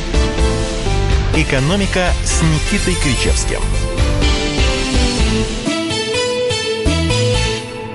[1.33, 3.61] «Экономика» с Никитой Кричевским.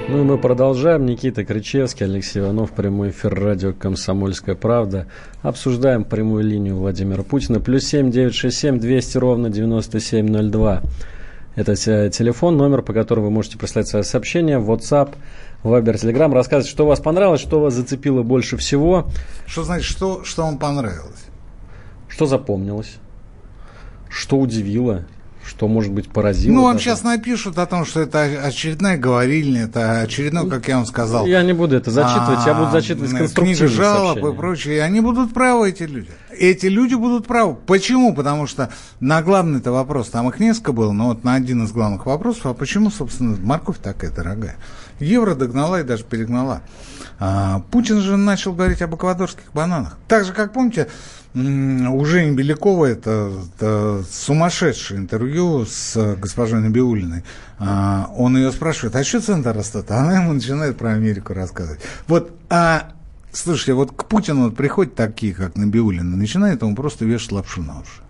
[0.08, 1.04] Ну и мы продолжаем.
[1.04, 5.08] Никита Кричевский, Алексей Иванов, прямой эфир радио «Комсомольская правда».
[5.42, 7.60] Обсуждаем прямую линию Владимира Путина.
[7.60, 10.80] Плюс семь девять шесть семь двести ровно девяносто семь ноль два.
[11.56, 14.58] Это телефон, номер, по которому вы можете прислать свои сообщения.
[14.58, 15.10] WhatsApp,
[15.62, 16.32] Viber, Telegram.
[16.32, 19.08] Рассказывать, что у вас понравилось, что вас зацепило больше всего.
[19.46, 21.26] Что значит, что, что вам понравилось?
[22.08, 22.96] Что запомнилось?
[24.08, 25.04] Что удивило?
[25.46, 26.54] Что, может быть, поразило?
[26.54, 26.86] Ну, вам даже?
[26.86, 31.24] сейчас напишут о том, что это очередная говорильня, это очередной, как я вам сказал.
[31.24, 34.32] Я не буду это зачитывать, я буду зачитывать а, конструктивные Книга жалоб сообщения.
[34.32, 34.76] и прочее.
[34.76, 36.10] И они будут правы, эти люди.
[36.36, 37.54] Эти люди будут правы.
[37.66, 38.12] Почему?
[38.12, 42.06] Потому что на главный-то вопрос, там их несколько было, но вот на один из главных
[42.06, 44.56] вопросов, а почему, собственно, морковь такая дорогая?
[44.98, 46.62] Евро догнала и даже перегнала.
[47.18, 49.96] А, Путин же начал говорить об эквадорских бананах.
[50.08, 50.88] Так же, как помните,
[51.34, 57.24] у Жени Белякова это, это сумасшедшее интервью с госпожой Набиулиной.
[57.58, 59.90] А, он ее спрашивает, а что цены растут?
[59.90, 61.80] А она ему начинает про Америку рассказывать.
[62.06, 62.92] Вот, а,
[63.32, 67.80] слушайте, вот к Путину вот приходят такие, как Набиулина, начинает ему просто вешать лапшу на
[67.80, 68.00] уши.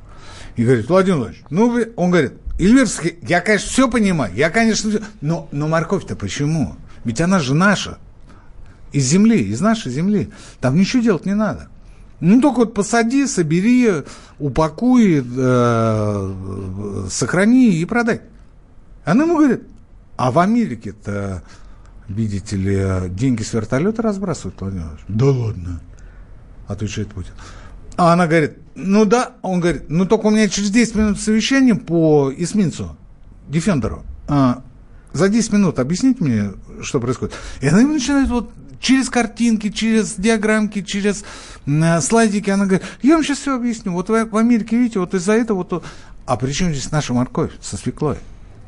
[0.56, 5.02] И говорит, Владимир Владимирович, ну, он говорит, Ильверский, я, конечно, все понимаю, я, конечно, все,
[5.20, 6.76] но, но морковь-то почему?
[7.04, 7.98] Ведь она же наша,
[8.92, 10.30] из земли, из нашей земли.
[10.60, 11.68] Там ничего делать не надо.
[12.20, 14.04] Ну, только вот посади, собери,
[14.38, 18.22] упакуй, э, сохрани и продай.
[19.04, 19.64] Она ему говорит,
[20.16, 21.42] а в Америке-то,
[22.08, 24.98] видите ли, деньги с вертолета разбрасывают, Владимир?
[25.08, 25.80] Да ладно,
[26.66, 27.34] отвечает Путин.
[27.98, 31.74] А она говорит, ну да, он говорит, ну только у меня через 10 минут совещание
[31.74, 32.96] по эсминцу,
[33.48, 34.04] Дефендеру.
[34.28, 34.62] А,
[35.12, 36.50] за 10 минут объясните мне,
[36.82, 37.34] что происходит.
[37.62, 41.24] И она ему начинает вот через картинки, через диаграммки, через
[41.66, 42.50] э, слайдики.
[42.50, 43.92] Она говорит, я вам сейчас все объясню.
[43.92, 45.58] Вот в, в Америке, видите, вот из-за этого...
[45.58, 45.84] Вот,
[46.26, 48.16] а при чем здесь наша морковь со свеклой?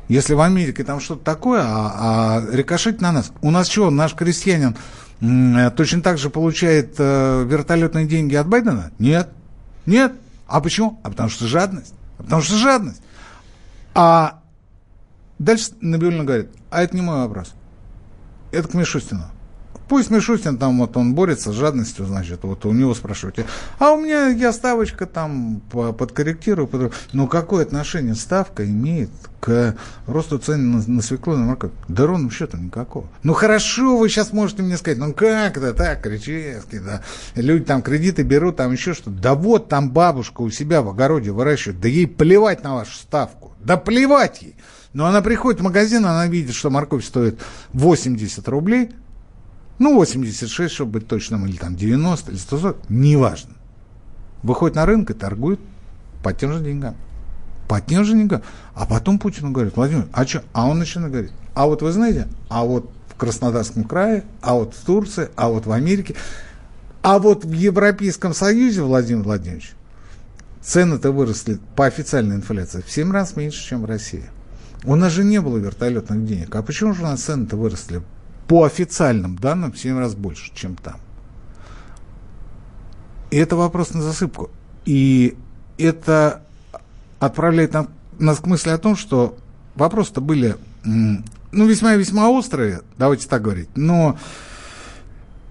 [0.07, 3.31] Если в Америке там что-то такое, а, а рикошет на нас.
[3.41, 4.75] У нас что, наш крестьянин
[5.21, 8.91] м, точно так же получает э, вертолетные деньги от Байдена?
[8.97, 9.29] Нет.
[9.89, 10.13] Нет.
[10.45, 10.99] А почему?
[11.03, 11.95] А потому что жадность.
[12.19, 13.01] А потому что жадность.
[13.95, 14.39] А
[15.39, 17.53] дальше Набиулина говорит, а это не мой вопрос.
[18.51, 19.23] Это к Мишустину.
[19.89, 23.45] Пусть Мишустин там вот он борется с жадностью, значит, вот у него спрашиваете,
[23.79, 26.67] а у меня я ставочка там подкорректирую.
[26.67, 26.93] Под...
[27.11, 29.75] Ну, какое отношение ставка имеет к
[30.05, 31.71] росту цен на, на свеклу на морковь?
[31.87, 33.07] Да ровным счетом никакого.
[33.23, 37.01] Ну, хорошо, вы сейчас можете мне сказать, ну, как это так, Кричевский, да,
[37.33, 39.09] люди там кредиты берут, там еще что-то.
[39.09, 43.53] Да вот там бабушка у себя в огороде выращивает, да ей плевать на вашу ставку,
[43.59, 44.55] да плевать ей.
[44.93, 47.39] Но она приходит в магазин, она видит, что морковь стоит
[47.73, 48.91] 80 рублей,
[49.79, 53.55] ну, 86, чтобы быть точным, или там 90, или 140, неважно.
[54.43, 55.59] Выходит на рынок и торгует
[56.23, 56.95] по тем же деньгам.
[57.67, 58.41] По тем же деньгам.
[58.73, 60.43] А потом Путину говорит, Владимир, а что?
[60.53, 64.75] А он начинает говорить, а вот вы знаете, а вот в Краснодарском крае, а вот
[64.75, 66.15] в Турции, а вот в Америке,
[67.01, 69.73] а вот в Европейском Союзе, Владимир Владимирович,
[70.61, 74.25] цены-то выросли по официальной инфляции в 7 раз меньше, чем в России.
[74.83, 76.55] У нас же не было вертолетных денег.
[76.55, 78.01] А почему же у нас цены-то выросли
[78.49, 80.95] по официальным данным в 7 раз больше, чем там.
[83.29, 84.49] И это вопрос на засыпку.
[84.85, 85.37] И
[85.77, 86.41] это
[87.19, 87.75] отправляет
[88.17, 89.37] нас к мысли о том, что
[89.75, 94.17] вопросы-то были, ну, весьма-весьма острые, давайте так говорить, но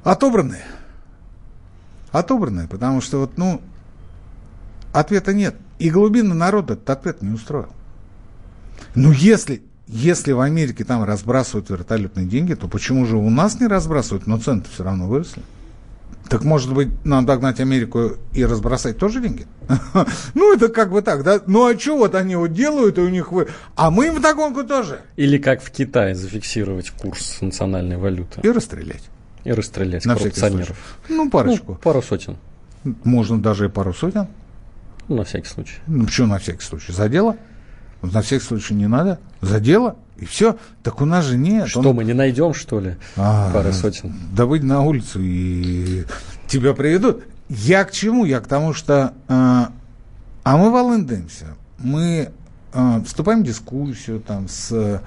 [0.02, 0.64] отобранные.
[2.10, 3.62] Отобранные, потому что вот, ну,
[4.92, 5.54] ответа нет.
[5.78, 7.72] И глубина народа этот ответ не устроил.
[8.96, 13.66] Ну, если если в Америке там разбрасывают вертолетные деньги, то почему же у нас не
[13.66, 15.42] разбрасывают, но цены все равно выросли?
[16.28, 19.46] Так может быть, нам догнать Америку и разбросать тоже деньги?
[20.34, 21.40] Ну, это как бы так, да?
[21.46, 23.48] Ну, а что вот они вот делают, и у них вы...
[23.76, 25.00] А мы им в догонку тоже.
[25.16, 28.40] Или как в Китае зафиксировать курс национальной валюты.
[28.42, 29.04] И расстрелять.
[29.44, 30.76] И расстрелять На коррупционеров.
[31.08, 31.72] Ну, парочку.
[31.72, 32.36] Ну, пару сотен.
[33.04, 34.28] Можно даже и пару сотен.
[35.08, 35.76] Ну, на всякий случай.
[35.86, 36.92] Ну, почему на всякий случай?
[36.92, 37.36] За дело?
[38.02, 39.18] На всякий случай не надо.
[39.40, 40.56] За дело, и все.
[40.82, 41.68] Так у нас же нет.
[41.68, 41.96] Что, Он...
[41.96, 44.14] мы не найдем, что ли, а, пары сотен?
[44.32, 46.04] Да выйди на улицу, и
[46.46, 47.24] тебя приведут.
[47.48, 48.24] Я к чему?
[48.24, 49.14] Я к тому, что...
[49.28, 49.70] А,
[50.44, 51.46] а мы волындаемся.
[51.78, 52.30] Мы
[52.72, 55.00] а, вступаем в дискуссию там с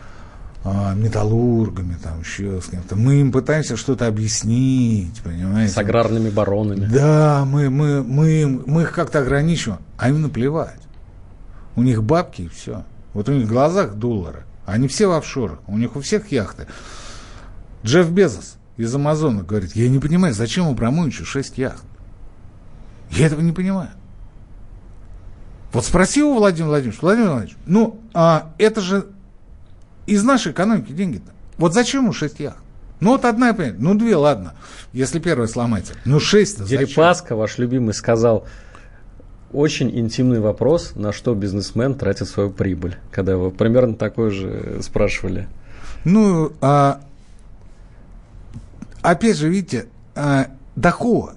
[0.64, 2.96] а, металлургами, там еще с кем-то.
[2.96, 5.74] Мы им пытаемся что-то объяснить, понимаете?
[5.74, 6.86] С аграрными баронами.
[6.86, 10.80] Да, мы, мы, мы, мы их как-то ограничиваем, а им наплевать.
[11.76, 12.86] У них бабки и все.
[13.14, 14.44] Вот у них в глазах доллары.
[14.66, 15.60] Они все в офшорах.
[15.68, 16.68] У них у всех яхты.
[17.84, 21.84] Джефф Безос из Амазона говорит, я не понимаю, зачем Абрамовичу 6 яхт?
[23.12, 23.90] Я этого не понимаю.
[25.74, 29.08] Вот спроси у Владимира Владимировича, Владимир Владимирович, ну, а это же
[30.06, 31.32] из нашей экономики деньги-то.
[31.58, 32.58] Вот зачем ему 6 яхт?
[33.00, 34.54] Ну, вот одна, ну, две, ладно,
[34.94, 35.94] если первая сломается.
[36.06, 38.46] Ну, шесть-то Дерипаска, ваш любимый, сказал,
[39.54, 45.48] очень интимный вопрос, на что бизнесмен тратит свою прибыль, когда его примерно такой же спрашивали.
[46.04, 47.02] Ну, а,
[49.02, 51.36] опять же, видите, а, доход.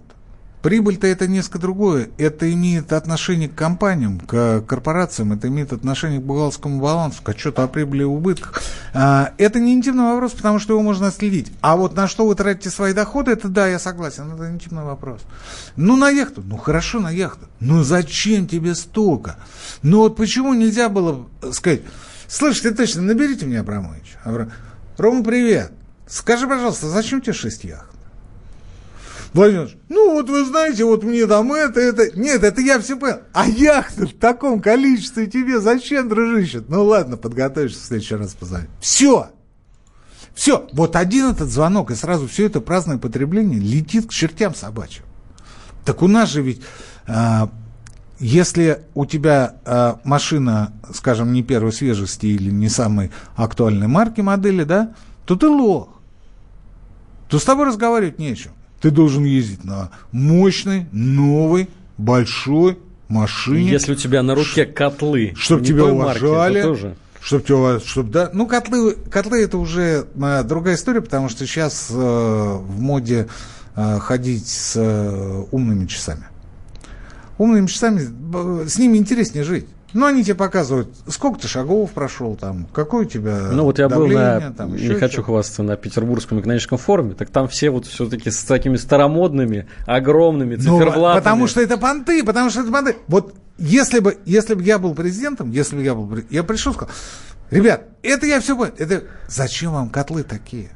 [0.64, 2.08] Прибыль-то это несколько другое.
[2.16, 7.60] Это имеет отношение к компаниям, к корпорациям, это имеет отношение к бухгалтерскому балансу, к отчету
[7.60, 8.62] о прибыли и убытках.
[8.94, 11.52] А, это не интимный вопрос, потому что его можно следить.
[11.60, 15.20] А вот на что вы тратите свои доходы, это да, я согласен, это интимный вопрос.
[15.76, 17.44] Ну, на яхту, ну хорошо, на яхту.
[17.60, 19.36] Ну зачем тебе столько?
[19.82, 21.82] Ну вот почему нельзя было сказать,
[22.26, 24.16] слышь, ты точно, наберите мне Абрамович.
[24.24, 24.50] Абрам...
[24.96, 25.72] Рома, привет.
[26.06, 27.94] Скажи, пожалуйста, зачем тебе шесть яхт?
[29.34, 32.16] Владимир ну вот вы знаете, вот мне там это, это.
[32.18, 33.18] Нет, это я все понял.
[33.32, 36.62] А яхта в таком количестве тебе зачем, дружище?
[36.68, 38.68] Ну ладно, подготовишься, в следующий раз позвонить.
[38.80, 39.28] Все.
[40.34, 40.68] Все.
[40.72, 45.04] Вот один этот звонок, и сразу все это праздное потребление летит к чертям собачьим.
[45.84, 46.62] Так у нас же ведь,
[47.06, 47.50] а,
[48.20, 54.64] если у тебя а, машина, скажем, не первой свежести или не самой актуальной марки, модели,
[54.64, 54.94] да,
[55.26, 55.88] то ты лох.
[57.28, 58.52] То с тобой разговаривать нечем.
[58.84, 63.70] Ты должен ездить на мощной, новой, большой машине.
[63.70, 66.96] Если у тебя на руке котлы, чтобы тебя уважали, марки, тоже.
[67.18, 71.88] Чтобы тебя, чтобы, да, ну котлы, котлы это уже э, другая история, потому что сейчас
[71.92, 73.28] э, в моде
[73.74, 76.26] э, ходить с э, умными часами.
[77.38, 79.66] Умными часами, с ними интереснее жить.
[79.94, 83.88] Ну, они тебе показывают, сколько ты шагов прошел там, какое у тебя Ну, вот я
[83.88, 88.30] был на, там, не хочу хвастаться, на Петербургском экономическом форуме, так там все вот все-таки
[88.30, 91.14] с такими старомодными, огромными, ну, циферблатами.
[91.14, 92.96] Ну, потому что это понты, потому что это понты.
[93.06, 96.74] Вот если бы, если бы я был президентом, если бы я был, я пришел и
[96.74, 96.94] сказал,
[97.50, 100.70] ребят, это я все понял, это зачем вам котлы такие?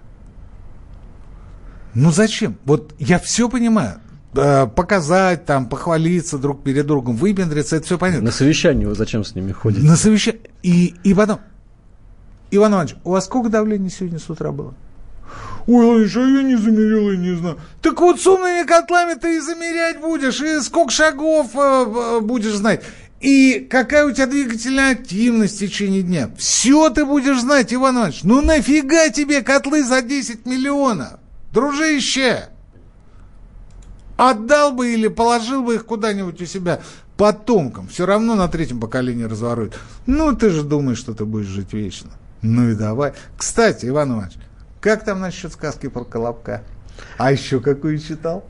[1.95, 2.57] Ну зачем?
[2.65, 4.01] Вот я все понимаю.
[4.35, 8.27] Э, показать, там, похвалиться друг перед другом, выпендриться, это все понятно.
[8.27, 9.87] На совещание вы зачем с ними ходите?
[9.87, 10.43] На совещание.
[10.63, 11.41] И, и потом,
[12.51, 14.75] Иван Иванович, у вас сколько давления сегодня с утра было?
[15.67, 17.59] Ой, Иванович, а я не замерил, я не знаю.
[17.81, 22.83] Так вот с умными котлами ты и замерять будешь, и сколько шагов э, будешь знать.
[23.21, 26.31] И какая у тебя двигательная активность в течение дня.
[26.37, 28.21] Все ты будешь знать, Иван Иванович.
[28.25, 31.19] Ну нафига тебе котлы за 10 миллионов?
[31.53, 32.51] Дружище!
[34.19, 36.81] Отдал бы или положил бы их куда-нибудь у себя
[37.17, 37.87] потомкам.
[37.87, 39.79] Все равно на третьем поколении разворуют.
[40.07, 42.11] Ну, ты же думаешь, что ты будешь жить вечно.
[42.43, 43.13] Ну и давай.
[43.37, 44.35] Кстати, Иван Иванович,
[44.81, 46.65] как там насчет сказки про Колобка?
[47.17, 48.45] А еще какую читал?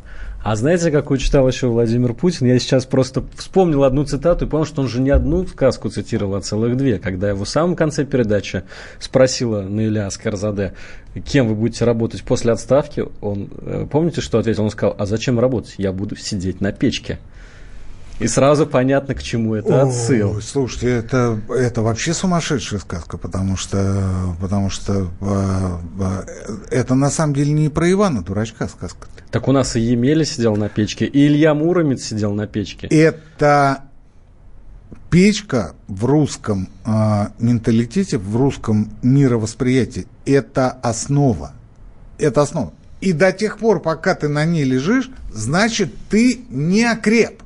[0.51, 2.47] А знаете, какую читал еще Владимир Путин?
[2.47, 6.37] Я сейчас просто вспомнил одну цитату и понял, что он же не одну сказку цитировал,
[6.37, 6.99] а целых две.
[6.99, 8.63] Когда его в самом конце передачи
[8.99, 10.73] спросила Наиля Аскарзаде,
[11.27, 14.65] кем вы будете работать после отставки, он, э, помните, что ответил?
[14.65, 15.75] Он сказал, а зачем работать?
[15.77, 17.19] Я буду сидеть на печке.
[18.21, 20.41] И сразу понятно, к чему это отсыл.
[20.41, 26.25] слушайте, это, это вообще сумасшедшая сказка, потому что, потому что э,
[26.71, 29.07] это на самом деле не про Ивана Дурачка сказка.
[29.31, 32.89] Так у нас и Емеля сидел на печке, и Илья Муромец сидел на печке.
[32.89, 33.85] Это
[35.11, 41.53] печка в русском э, менталитете, в русском мировосприятии, это основа.
[42.19, 42.73] Это основа.
[43.01, 47.43] И до тех пор, пока ты на ней лежишь, значит, ты не окреп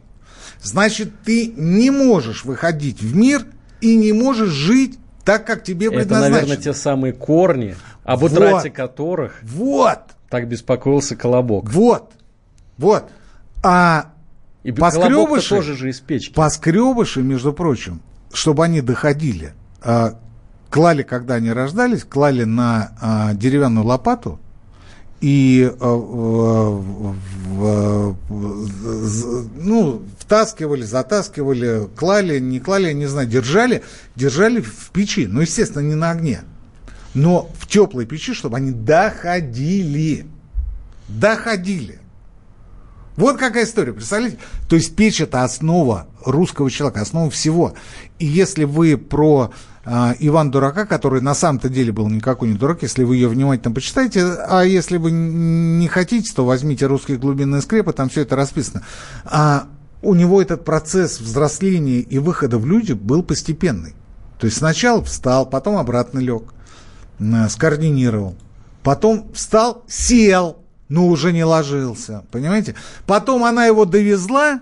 [0.63, 3.45] значит, ты не можешь выходить в мир
[3.81, 6.37] и не можешь жить так, как тебе предназначено.
[6.37, 11.71] Это, наверное, те самые корни, об вот, утрате которых вот, так беспокоился Колобок.
[11.71, 12.13] Вот,
[12.79, 13.11] вот.
[13.63, 14.13] А
[14.65, 16.33] и поскребыши, тоже же из печки.
[16.35, 18.01] Поскребыши, между прочим,
[18.33, 20.19] чтобы они доходили, а,
[20.71, 24.41] клали, когда они рождались, клали на а, деревянную лопату,
[25.23, 25.85] и э,
[29.57, 33.85] ну, втаскивали, затаскивали, клали, не клали, не знаю, держали,
[34.17, 35.29] держали в печи.
[35.29, 36.43] Ну, естественно, не на огне,
[37.15, 40.27] но в теплой печи, чтобы они доходили.
[41.07, 42.01] Доходили.
[43.17, 44.39] Вот какая история, представляете?
[44.69, 47.75] То есть печь это основа русского человека, основа всего.
[48.19, 49.53] И если вы про а,
[49.85, 54.23] Иван Дурака, который на самом-то деле был никакой не дурак, если вы ее внимательно почитаете,
[54.49, 58.85] а если вы не хотите, то возьмите русские глубинные скрепы, там все это расписано.
[59.25, 59.67] А
[60.01, 63.95] у него этот процесс взросления и выхода в люди был постепенный.
[64.39, 66.55] То есть сначала встал, потом обратно лег,
[67.49, 68.37] скоординировал.
[68.85, 70.59] Потом встал, сел,
[70.89, 72.25] но уже не ложился.
[72.31, 72.77] Понимаете?
[73.07, 74.61] Потом она его довезла,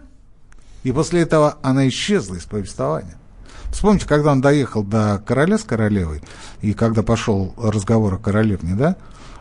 [0.83, 3.16] и после этого она исчезла из повествования.
[3.71, 6.23] Вспомните, когда он доехал до короля с королевой,
[6.61, 8.97] и когда пошел разговор о королевне, да,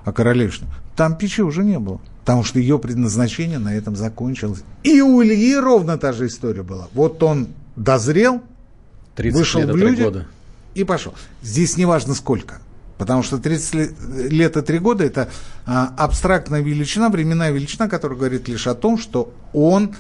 [0.06, 2.00] о королевшне, там печи уже не было.
[2.22, 4.62] Потому что ее предназначение на этом закончилось.
[4.84, 6.88] И у Ильи ровно та же история была.
[6.94, 8.44] Вот он дозрел,
[9.18, 10.28] вышел в люди года.
[10.76, 11.16] и пошел.
[11.42, 12.60] Здесь не важно сколько.
[13.00, 15.30] Потому что 30 лет и 3 года– это
[15.66, 19.96] а, абстрактная величина, временная величина, которая говорит лишь о том, что он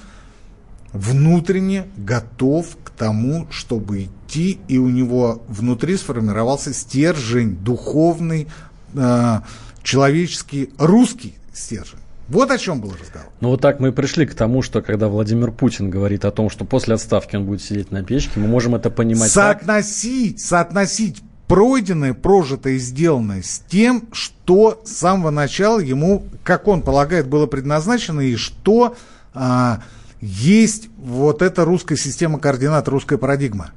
[0.93, 8.47] внутренне готов к тому, чтобы идти, и у него внутри сформировался стержень духовный,
[8.93, 9.39] э,
[9.83, 11.99] человеческий, русский стержень.
[12.27, 13.31] Вот о чем был разговор.
[13.41, 16.51] Ну вот так мы и пришли к тому, что когда Владимир Путин говорит о том,
[16.51, 20.45] что после отставки он будет сидеть на печке, мы можем это понимать Соотносить, так?
[20.45, 27.27] соотносить пройденное, прожитое и сделанное с тем, что с самого начала ему, как он полагает,
[27.27, 28.95] было предназначено и что
[29.33, 29.81] а,
[30.21, 33.71] есть вот эта русская система координат, русская парадигма.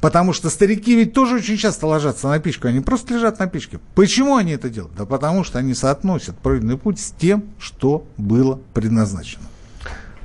[0.00, 3.80] Потому что старики ведь тоже очень часто ложатся на печку, они просто лежат на печке.
[3.94, 4.94] Почему они это делают?
[4.96, 9.44] Да потому что они соотносят пройденный путь с тем, что было предназначено.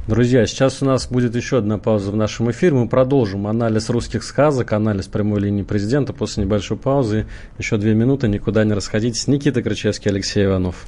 [0.10, 2.74] Друзья, сейчас у нас будет еще одна пауза в нашем эфире.
[2.74, 7.28] Мы продолжим анализ русских сказок, анализ прямой линии президента после небольшой паузы.
[7.60, 9.28] Еще две минуты, никуда не расходитесь.
[9.28, 10.88] Никита Крычевский, Алексей Иванов.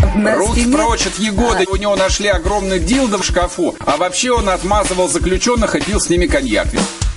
[0.00, 1.64] Рут прочь от Егоды.
[1.68, 1.70] А.
[1.70, 3.74] У него нашли огромный дилдо в шкафу.
[3.84, 6.68] А вообще он отмазывал заключенных и пил с ними коньяк.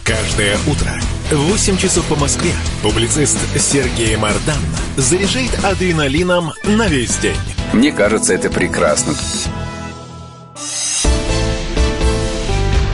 [0.03, 0.91] Каждое утро
[1.31, 2.51] в 8 часов по Москве
[2.81, 4.57] публицист Сергей Мардан
[4.97, 7.37] заряжает адреналином на весь день.
[7.73, 9.13] Мне кажется, это прекрасно.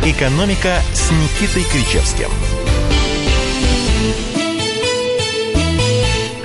[0.04, 2.30] «Экономика» с Никитой Кричевским–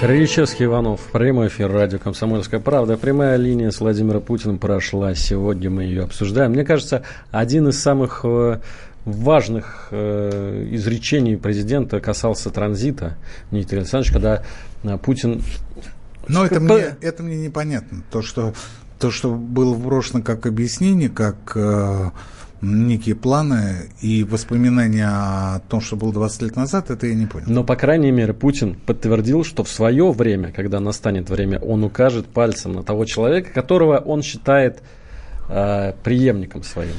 [0.01, 2.97] Крыльчевский Иванов, прямой эфир радио «Комсомольская правда».
[2.97, 5.15] Прямая линия с Владимиром Путиным прошла.
[5.15, 6.53] Сегодня мы ее обсуждаем.
[6.53, 8.61] Мне кажется, один из самых э,
[9.05, 13.19] важных э, изречений президента касался транзита,
[13.51, 14.43] Дмитрий Александрович, когда
[14.85, 15.43] э, Путин...
[16.29, 18.03] Но это мне, это мне непонятно.
[18.11, 18.55] То что,
[18.99, 21.53] то, что было вброшено как объяснение, как...
[21.55, 22.11] Э,
[22.63, 27.47] некие планы и воспоминания о том, что было 20 лет назад, это я не понял.
[27.49, 32.27] Но, по крайней мере, Путин подтвердил, что в свое время, когда настанет время, он укажет
[32.27, 34.83] пальцем на того человека, которого он считает
[35.49, 36.95] э, преемником своим.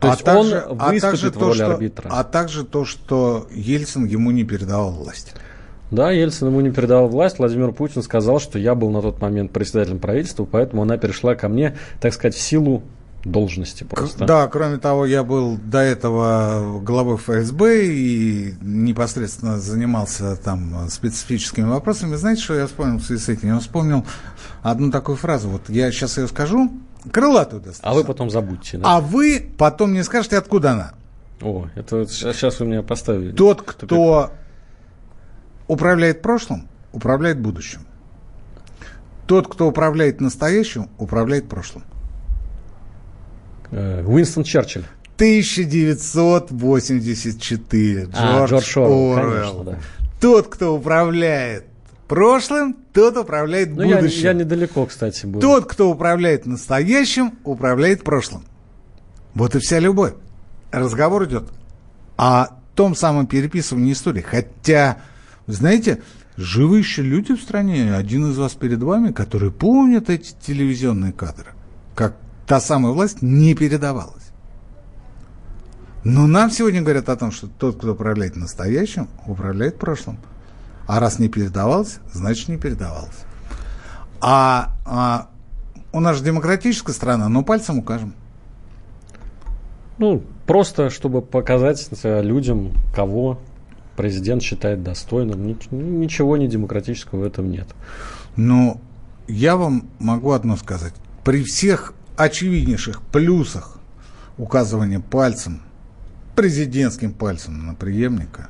[0.00, 2.08] То а есть также, он выступит а также в роли то, арбитра.
[2.10, 5.34] А также то, что Ельцин ему не передавал власть.
[5.92, 7.38] Да, Ельцин ему не передавал власть.
[7.38, 11.48] Владимир Путин сказал, что я был на тот момент председателем правительства, поэтому она перешла ко
[11.48, 12.82] мне, так сказать, в силу
[13.24, 14.24] должности просто.
[14.24, 22.16] Да, кроме того, я был до этого главой ФСБ и непосредственно занимался там специфическими вопросами.
[22.16, 23.48] Знаете, что я вспомнил в связи с этим?
[23.48, 24.04] Я вспомнил
[24.62, 25.48] одну такую фразу.
[25.48, 26.72] Вот я сейчас ее скажу,
[27.10, 27.90] крылатую достаточно.
[27.90, 28.96] А вы потом забудьте, да?
[28.96, 30.92] А вы потом мне скажете, откуда она.
[31.40, 33.32] О, это сейчас вы меня поставили.
[33.32, 34.32] Тот, кто
[35.68, 37.86] управляет прошлым, управляет будущим.
[39.26, 41.84] Тот, кто управляет настоящим, управляет прошлым.
[43.72, 44.84] Э, Уинстон Черчилль.
[45.16, 48.08] 1984.
[48.14, 49.64] А, Джордж, Оруэлл.
[49.64, 49.78] да.
[50.20, 51.64] Тот, кто управляет
[52.06, 54.22] прошлым, тот управляет ну, будущим.
[54.22, 55.40] Я, я недалеко, кстати, был.
[55.40, 58.44] Тот, кто управляет настоящим, управляет прошлым.
[59.34, 60.14] Вот и вся любовь.
[60.70, 61.44] Разговор идет
[62.16, 64.20] о том самом переписывании истории.
[64.20, 64.98] Хотя,
[65.46, 66.02] знаете,
[66.36, 71.52] живы еще люди в стране, один из вас перед вами, которые помнят эти телевизионные кадры.
[71.94, 72.16] Как
[72.46, 74.32] та самая власть не передавалась.
[76.04, 80.18] Но нам сегодня говорят о том, что тот, кто управляет настоящим, управляет прошлым.
[80.86, 83.24] А раз не передавалось, значит не передавалось.
[84.20, 85.28] А, а
[85.92, 88.14] у нас же демократическая страна, но пальцем укажем.
[89.98, 93.38] Ну, просто чтобы показать людям, кого
[93.96, 95.46] президент считает достойным.
[95.70, 97.68] Ничего не демократического в этом нет.
[98.36, 98.80] Но
[99.28, 100.94] я вам могу одно сказать.
[101.22, 103.78] При всех очевиднейших плюсах
[104.38, 105.62] указывания пальцем
[106.34, 108.48] президентским пальцем на преемника,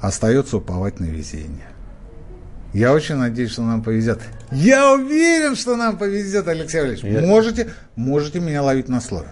[0.00, 1.68] остается уповать на везение.
[2.74, 4.20] Я очень надеюсь, что нам повезет.
[4.50, 7.04] Я уверен, что нам повезет, Алексей Валерьевич.
[7.04, 7.26] Я...
[7.26, 9.28] Можете, можете меня ловить на слове.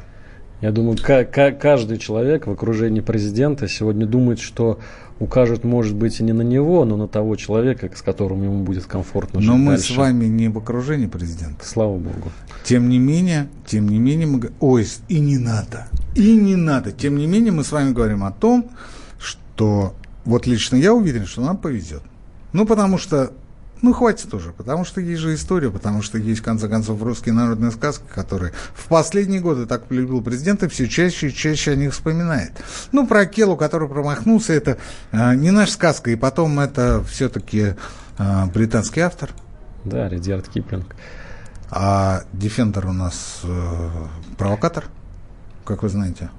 [0.61, 4.79] Я думаю, каждый человек в окружении президента сегодня думает, что
[5.19, 8.85] укажет, может быть, и не на него, но на того человека, с которым ему будет
[8.85, 9.95] комфортно жить Но мы дальше.
[9.95, 11.65] с вами не в окружении президента.
[11.67, 12.33] Слава богу.
[12.65, 14.51] Тем не менее, тем не менее, мы...
[14.61, 15.87] Ой, и не надо.
[16.15, 16.93] И не надо.
[16.93, 18.71] Тем не менее, мы с вами говорим о том,
[19.19, 19.95] что
[20.25, 22.03] вот лично я уверен, что нам повезет.
[22.53, 23.33] Ну, потому что
[23.83, 27.35] ну, хватит уже, потому что есть же история, потому что есть, в конце концов, русские
[27.35, 31.77] народные сказки, которые в последние годы так полюбил президент и все чаще и чаще о
[31.77, 32.53] них вспоминает.
[32.93, 34.79] Ну, про Келу, который промахнулся, это
[35.13, 37.75] э, не наша сказка, и потом это все-таки
[38.19, 39.31] э, британский автор.
[39.85, 40.95] Да, Редиард Киплинг.
[41.71, 43.91] А Дефендер у нас э,
[44.37, 44.85] провокатор,
[45.65, 46.31] как вы знаете.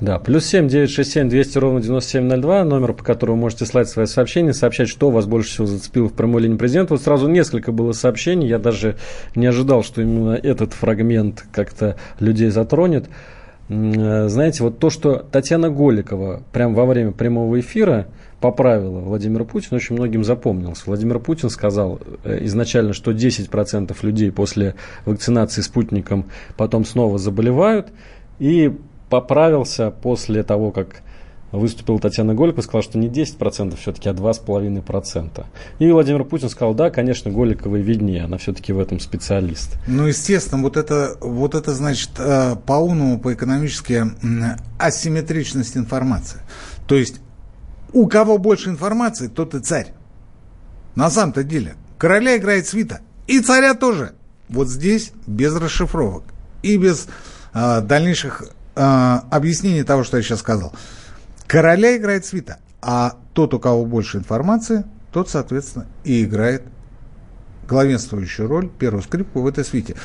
[0.00, 3.36] Да, плюс семь девять шесть семь двести ровно девяносто семь ноль два, номер, по которому
[3.36, 6.94] можете слать свои сообщения, сообщать, что вас больше всего зацепило в прямой линии президента.
[6.94, 8.96] Вот сразу несколько было сообщений, я даже
[9.36, 13.08] не ожидал, что именно этот фрагмент как-то людей затронет.
[13.68, 18.08] Э, знаете, вот то, что Татьяна Голикова прямо во время прямого эфира
[18.40, 20.82] поправила Владимира Путина, очень многим запомнилось.
[20.86, 24.74] Владимир Путин сказал э, изначально, что 10% людей после
[25.06, 26.26] вакцинации спутником
[26.56, 27.88] потом снова заболевают.
[28.40, 28.72] И
[29.20, 31.02] поправился после того, как
[31.52, 35.44] выступила Татьяна Голикова, сказала, что не 10% все-таки, а 2,5%.
[35.78, 39.76] И Владимир Путин сказал, да, конечно, Голиковой виднее, она все-таки в этом специалист.
[39.86, 44.02] Ну, естественно, вот это, вот это значит э, по-умному, по-экономически
[44.78, 46.40] асимметричность информации.
[46.88, 47.20] То есть
[47.92, 49.92] у кого больше информации, тот и царь.
[50.96, 51.76] На самом-то деле.
[51.98, 53.00] Короля играет свита.
[53.28, 54.14] И царя тоже.
[54.48, 56.24] Вот здесь без расшифровок.
[56.62, 57.06] И без
[57.52, 58.42] э, дальнейших
[58.74, 60.72] объяснение того, что я сейчас сказал.
[61.46, 66.64] Короля играет свита, а тот, у кого больше информации, тот, соответственно, и играет
[67.68, 69.96] главенствующую роль, первую скрипку в этой свите.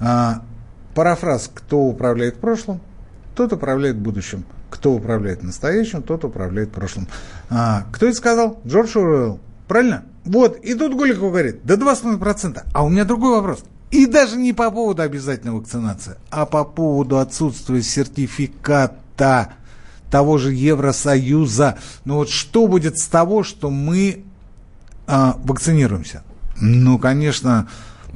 [0.00, 0.42] А,
[0.94, 2.80] парафраз «Кто управляет прошлым,
[3.34, 4.44] тот управляет будущим.
[4.70, 7.08] Кто управляет настоящим, тот управляет прошлым».
[7.50, 8.60] А, кто это сказал?
[8.66, 9.40] Джордж Уэлл.
[9.68, 10.04] Правильно?
[10.24, 12.62] Вот, и тут Голиков говорит, да 2,5%.
[12.72, 13.64] А у меня другой вопрос.
[13.90, 19.54] И даже не по поводу обязательной вакцинации, а по поводу отсутствия сертификата
[20.10, 21.78] того же Евросоюза.
[22.04, 24.24] Ну вот что будет с того, что мы
[25.06, 26.22] а, вакцинируемся?
[26.60, 27.68] Ну, конечно,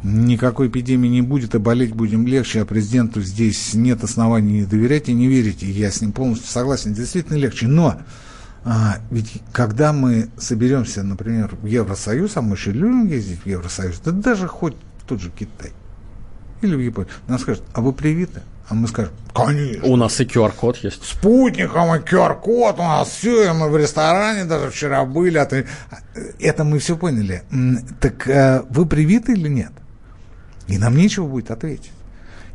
[0.03, 5.09] никакой эпидемии не будет, и болеть будем легче, а президенту здесь нет оснований не доверять
[5.09, 5.63] и не верить.
[5.63, 7.67] И я с ним полностью согласен, действительно легче.
[7.67, 8.01] Но
[8.65, 14.01] а, ведь когда мы соберемся, например, в Евросоюз, а мы еще любим ездить в Евросоюз,
[14.05, 14.77] да даже хоть
[15.11, 15.73] тот же Китай
[16.63, 18.43] или в Японии, нам скажут, а вы привиты?
[18.69, 19.89] А мы скажем, конечно.
[19.89, 21.05] У нас и QR-код есть.
[21.05, 25.39] Спутником и QR-код у нас все, и мы в ресторане даже вчера были.
[25.39, 25.67] А ты...
[26.39, 27.43] Это мы все поняли.
[27.99, 29.73] Так э, вы привиты или нет?
[30.69, 31.91] И нам нечего будет ответить.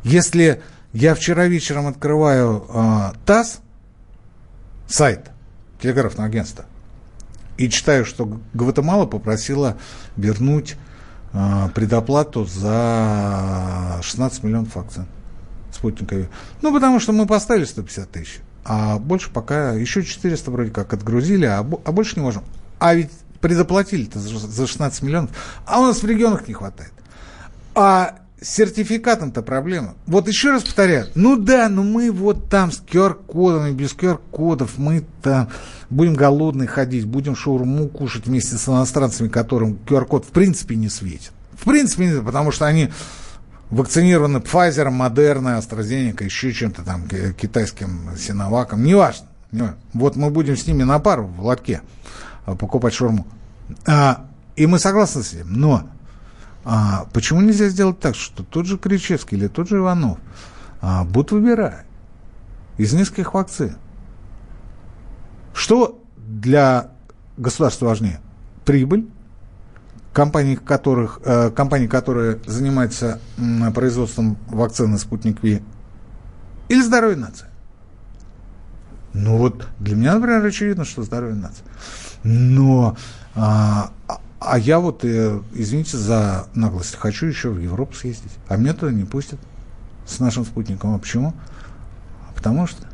[0.04, 0.62] Если
[0.94, 3.58] я вчера вечером открываю э, ТАСС,
[4.88, 5.30] сайт
[5.82, 6.64] телеграфного агентства,
[7.58, 9.76] и читаю, что Гватемала попросила
[10.16, 10.95] вернуть а,
[11.74, 15.06] предоплату за 16 миллионов вакцин
[15.72, 16.28] спутниковых.
[16.62, 21.46] Ну, потому что мы поставили 150 тысяч, а больше пока еще 400 вроде как отгрузили,
[21.46, 22.42] а, а больше не можем.
[22.78, 23.10] А ведь
[23.40, 25.30] предоплатили-то за 16 миллионов,
[25.66, 26.92] а у нас в регионах не хватает.
[27.74, 29.94] А с сертификатом-то проблема.
[30.06, 35.04] Вот еще раз повторяю, ну да, ну мы вот там с QR-кодами, без QR-кодов, мы
[35.22, 35.48] там
[35.88, 41.32] будем голодные ходить, будем шаурму кушать вместе с иностранцами, которым QR-код в принципе не светит.
[41.52, 42.90] В принципе, не, потому что они
[43.70, 49.26] вакцинированы Pfizer, Moderna, AstraZeneca, еще чем-то там, китайским синоваком, неважно.
[49.94, 51.80] Вот мы будем с ними на пару в лотке
[52.44, 53.26] а, покупать шаурму.
[53.86, 55.88] А, и мы согласны с этим, но
[56.68, 60.18] а почему нельзя сделать так, что тот же Кричевский или тот же Иванов
[60.80, 61.86] а, будут выбирать
[62.76, 63.76] из нескольких вакцин?
[65.54, 66.90] Что для
[67.36, 68.20] государства важнее?
[68.64, 69.08] Прибыль,
[70.12, 75.62] компании, которых, э, компании, которые занимаются э, производством вакцины «Спутник Ви»,
[76.68, 77.46] или здоровье нации?
[79.12, 81.62] Ну вот для меня, например, очевидно, что здоровье нации.
[82.24, 82.96] Но
[83.36, 83.92] а,
[84.46, 88.30] а я вот, э, извините за наглость, хочу еще в Европу съездить.
[88.48, 89.40] А меня туда не пустят
[90.06, 90.94] с нашим спутником.
[90.94, 91.34] А почему?
[92.34, 92.86] Потому что.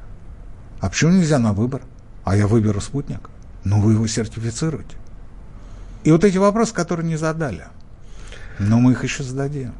[0.80, 1.82] А почему нельзя на выбор?
[2.24, 3.28] А я выберу спутник.
[3.64, 4.96] Ну, вы его сертифицируете.
[6.04, 7.66] И вот эти вопросы, которые не задали.
[8.58, 9.72] Но мы их еще зададим.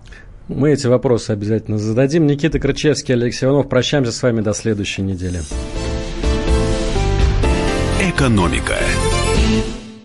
[0.48, 2.26] Мы эти вопросы обязательно зададим.
[2.26, 3.68] Никита Крычевский, Алексей Иванов.
[3.68, 5.40] Прощаемся с вами до следующей недели.
[8.00, 8.76] «Экономика».